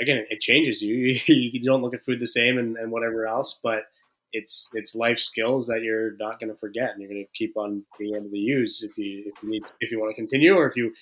again. 0.00 0.24
It 0.30 0.40
changes 0.40 0.80
you. 0.80 1.20
you 1.26 1.64
don't 1.64 1.82
look 1.82 1.94
at 1.94 2.04
food 2.04 2.20
the 2.20 2.26
same 2.26 2.58
and, 2.58 2.76
and 2.76 2.90
whatever 2.90 3.26
else, 3.26 3.58
but 3.62 3.84
it's 4.32 4.68
it's 4.74 4.94
life 4.94 5.18
skills 5.18 5.66
that 5.66 5.82
you're 5.82 6.16
not 6.18 6.38
going 6.38 6.50
to 6.50 6.58
forget 6.58 6.90
and 6.90 7.00
you're 7.00 7.10
going 7.10 7.24
to 7.24 7.38
keep 7.38 7.56
on 7.56 7.82
being 7.98 8.14
able 8.14 8.30
to 8.30 8.36
use 8.36 8.82
if 8.82 8.96
you 8.98 9.24
if 9.26 9.42
you 9.42 9.50
need 9.50 9.62
if 9.80 9.90
you 9.90 9.98
want 9.98 10.10
to 10.10 10.14
continue 10.14 10.54
or 10.54 10.68
if 10.68 10.76
you 10.76 10.92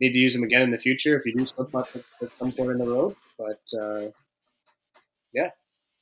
need 0.00 0.12
to 0.12 0.18
use 0.18 0.34
them 0.34 0.42
again 0.42 0.62
in 0.62 0.70
the 0.70 0.78
future 0.78 1.16
if 1.16 1.24
you 1.24 1.32
do 1.32 1.46
slip 1.46 1.72
up 1.76 1.88
at, 1.94 2.02
at 2.22 2.34
some 2.34 2.50
point 2.52 2.70
in 2.70 2.78
the 2.78 2.86
road. 2.86 3.16
But 3.38 3.62
uh, 3.78 4.10
Yeah. 5.32 5.50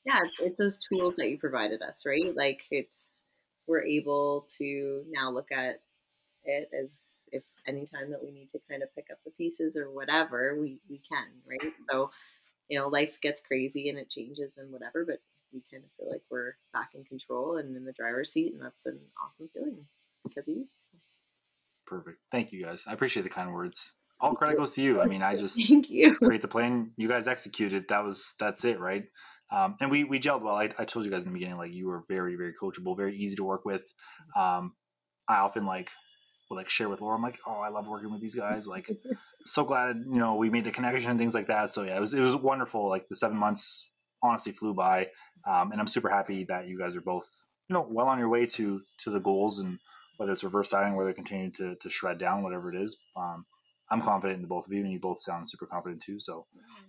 Yeah, 0.06 0.20
it's, 0.24 0.40
it's 0.40 0.58
those 0.58 0.78
tools 0.78 1.16
that 1.16 1.28
you 1.28 1.36
provided 1.38 1.82
us, 1.82 2.06
right? 2.06 2.34
Like 2.34 2.62
it's 2.70 3.24
we're 3.66 3.84
able 3.84 4.48
to 4.58 5.04
now 5.10 5.30
look 5.30 5.52
at 5.52 5.80
it 6.44 6.70
as 6.72 7.29
if 7.33 7.44
anytime 7.66 8.11
that 8.11 8.22
we 8.22 8.31
need 8.31 8.50
to 8.50 8.61
kind 8.68 8.83
of 8.83 8.94
pick 8.94 9.07
up 9.11 9.18
the 9.24 9.31
pieces 9.31 9.76
or 9.76 9.90
whatever, 9.90 10.57
we, 10.59 10.79
we 10.88 11.00
can, 11.09 11.26
right? 11.46 11.72
So, 11.90 12.11
you 12.68 12.79
know, 12.79 12.88
life 12.88 13.18
gets 13.22 13.40
crazy 13.40 13.88
and 13.88 13.98
it 13.98 14.11
changes 14.11 14.55
and 14.57 14.72
whatever, 14.72 15.05
but 15.05 15.20
we 15.53 15.62
kind 15.70 15.85
of 15.85 15.90
feel 15.96 16.11
like 16.11 16.22
we're 16.31 16.57
back 16.72 16.90
in 16.94 17.05
control 17.05 17.57
and 17.57 17.76
in 17.76 17.85
the 17.85 17.92
driver's 17.92 18.33
seat, 18.33 18.53
and 18.53 18.62
that's 18.62 18.87
an 18.87 18.98
awesome 19.24 19.48
feeling 19.53 19.85
because 20.24 20.48
of 20.48 20.55
you. 20.55 20.66
So. 20.72 20.98
Perfect. 21.87 22.18
Thank 22.31 22.53
you 22.53 22.64
guys. 22.64 22.85
I 22.87 22.92
appreciate 22.92 23.22
the 23.22 23.31
kind 23.31 23.53
words. 23.53 23.92
All 24.20 24.35
credit 24.35 24.59
goes 24.59 24.72
to 24.72 24.83
you. 24.83 25.00
I 25.00 25.07
mean, 25.07 25.22
I 25.22 25.35
just 25.35 25.57
thank 25.68 25.90
you. 25.90 26.14
Create 26.16 26.42
the 26.42 26.48
plan. 26.48 26.92
You 26.96 27.09
guys 27.09 27.26
executed. 27.26 27.88
That 27.88 28.05
was 28.05 28.35
that's 28.38 28.64
it, 28.64 28.79
right? 28.79 29.05
Um, 29.50 29.76
and 29.81 29.90
we 29.90 30.05
we 30.05 30.20
gelled 30.20 30.42
well. 30.42 30.55
I, 30.55 30.70
I 30.79 30.85
told 30.85 31.05
you 31.05 31.11
guys 31.11 31.20
in 31.20 31.26
the 31.26 31.33
beginning, 31.33 31.57
like 31.57 31.72
you 31.72 31.88
were 31.88 32.05
very 32.09 32.37
very 32.37 32.53
coachable, 32.53 32.96
very 32.96 33.16
easy 33.16 33.37
to 33.37 33.44
work 33.44 33.64
with. 33.64 33.92
Um, 34.37 34.74
I 35.29 35.38
often 35.40 35.66
like 35.66 35.90
will 36.50 36.56
like 36.56 36.68
share 36.68 36.88
with 36.88 37.00
Laura. 37.00 37.16
I'm 37.16 37.22
like, 37.22 37.38
oh, 37.46 37.60
I 37.60 37.68
love 37.68 37.88
working 37.88 38.10
with 38.10 38.20
these 38.20 38.34
guys. 38.34 38.66
Like, 38.66 38.90
so 39.46 39.64
glad 39.64 40.04
you 40.06 40.18
know 40.18 40.34
we 40.34 40.50
made 40.50 40.64
the 40.64 40.70
connection 40.70 41.10
and 41.10 41.18
things 41.18 41.32
like 41.32 41.46
that. 41.46 41.70
So 41.70 41.84
yeah, 41.84 41.96
it 41.96 42.00
was 42.00 42.12
it 42.12 42.20
was 42.20 42.36
wonderful. 42.36 42.88
Like 42.88 43.08
the 43.08 43.16
seven 43.16 43.36
months 43.36 43.90
honestly 44.22 44.52
flew 44.52 44.74
by, 44.74 45.08
um, 45.48 45.72
and 45.72 45.80
I'm 45.80 45.86
super 45.86 46.10
happy 46.10 46.44
that 46.48 46.66
you 46.66 46.78
guys 46.78 46.96
are 46.96 47.00
both 47.00 47.46
you 47.68 47.74
know 47.74 47.86
well 47.88 48.08
on 48.08 48.18
your 48.18 48.28
way 48.28 48.44
to 48.46 48.82
to 48.98 49.10
the 49.10 49.20
goals 49.20 49.60
and 49.60 49.78
whether 50.16 50.32
it's 50.32 50.44
reverse 50.44 50.68
dieting, 50.68 50.96
whether 50.96 51.12
continue 51.12 51.50
to 51.52 51.76
to 51.76 51.88
shred 51.88 52.18
down, 52.18 52.42
whatever 52.42 52.72
it 52.74 52.82
is. 52.82 52.98
Um, 53.16 53.46
I'm 53.92 54.02
confident 54.02 54.36
in 54.36 54.42
the 54.42 54.48
both 54.48 54.66
of 54.66 54.72
you, 54.72 54.82
and 54.82 54.92
you 54.92 55.00
both 55.00 55.20
sound 55.20 55.48
super 55.48 55.66
confident 55.66 56.02
too. 56.02 56.20
So 56.20 56.46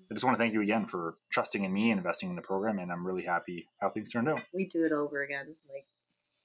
I 0.09 0.13
just 0.13 0.23
want 0.23 0.37
to 0.37 0.43
thank 0.43 0.53
you 0.53 0.61
again 0.61 0.85
for 0.85 1.15
trusting 1.31 1.63
in 1.63 1.73
me 1.73 1.89
and 1.89 1.97
investing 1.97 2.29
in 2.29 2.35
the 2.35 2.41
program, 2.41 2.77
and 2.77 2.91
I'm 2.91 3.05
really 3.05 3.23
happy 3.23 3.67
how 3.79 3.89
things 3.89 4.11
turned 4.11 4.29
out. 4.29 4.41
We 4.53 4.67
do 4.67 4.85
it 4.85 4.91
over 4.91 5.23
again, 5.23 5.55
like 5.71 5.85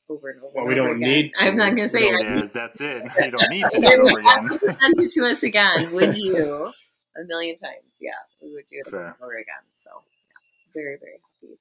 over 0.09 0.31
and 0.31 0.41
over. 0.43 0.53
Well, 0.55 0.67
we 0.67 0.75
over 0.79 0.89
don't 0.89 0.97
again. 0.97 1.09
need 1.09 1.35
to. 1.35 1.45
I'm 1.45 1.57
not 1.57 1.77
going 1.77 1.89
to 1.89 1.93
say. 1.97 2.01
We 2.11 2.17
I 2.17 2.21
Yeah, 2.37 2.47
that's 2.53 2.81
it. 2.81 3.05
You 3.19 3.31
don't 3.31 3.51
need 3.51 3.67
to 3.71 3.81
do 3.81 3.87
it 3.87 4.01
over 4.01 4.19
again. 4.19 4.59
send 4.81 4.95
it 5.01 5.11
to 5.13 5.25
us 5.27 5.43
again, 5.43 5.93
would 5.93 6.15
you? 6.17 6.73
A 7.19 7.25
million 7.27 7.57
times, 7.57 7.81
yeah, 8.01 8.11
we 8.43 8.53
would 8.53 8.65
do 8.69 8.77
it 8.79 8.87
over 8.89 8.97
Fair. 8.99 9.17
over 9.23 9.33
again. 9.33 9.65
So, 9.77 9.89
yeah, 9.95 10.81
very, 10.83 10.97
very 11.01 11.13
happy. 11.13 11.59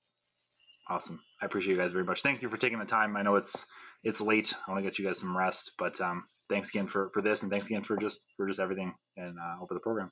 Awesome. 0.90 1.22
I 1.42 1.46
appreciate 1.46 1.74
you 1.76 1.80
guys 1.80 1.94
very 1.94 2.04
much. 2.04 2.22
Thank 2.22 2.42
you 2.42 2.50
for 2.50 2.58
taking 2.58 2.78
the 2.78 2.86
time. 2.86 3.16
I 3.16 3.22
know 3.22 3.36
it's 3.36 3.66
it's 4.04 4.20
late. 4.22 4.54
I 4.68 4.72
want 4.72 4.84
to 4.84 4.90
get 4.90 5.00
you 5.00 5.06
guys 5.06 5.18
some 5.20 5.36
rest, 5.36 5.72
but 5.80 6.00
um, 6.02 6.26
thanks 6.50 6.70
again 6.70 6.88
for 6.88 7.10
for 7.14 7.22
this, 7.22 7.42
and 7.42 7.50
thanks 7.50 7.68
again 7.68 7.84
for 7.84 7.96
just 7.98 8.26
for 8.36 8.46
just 8.48 8.60
everything 8.60 8.94
and 9.18 9.38
uh, 9.40 9.64
over 9.64 9.74
the 9.74 9.80
program. 9.80 10.12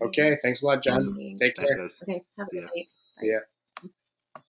Okay. 0.00 0.38
Thanks 0.42 0.62
a 0.62 0.66
lot, 0.66 0.82
John. 0.82 0.96
Awesome. 0.96 1.16
Take 1.38 1.56
Thanks, 1.56 1.74
care. 1.74 1.82
guys. 1.82 2.00
Okay, 2.02 2.22
have 2.38 2.46
See 2.46 2.58
a 2.58 2.60
ya. 2.62 2.66
good 2.68 2.76
night. 2.76 2.88
See 3.20 3.26
ya. 3.32 3.38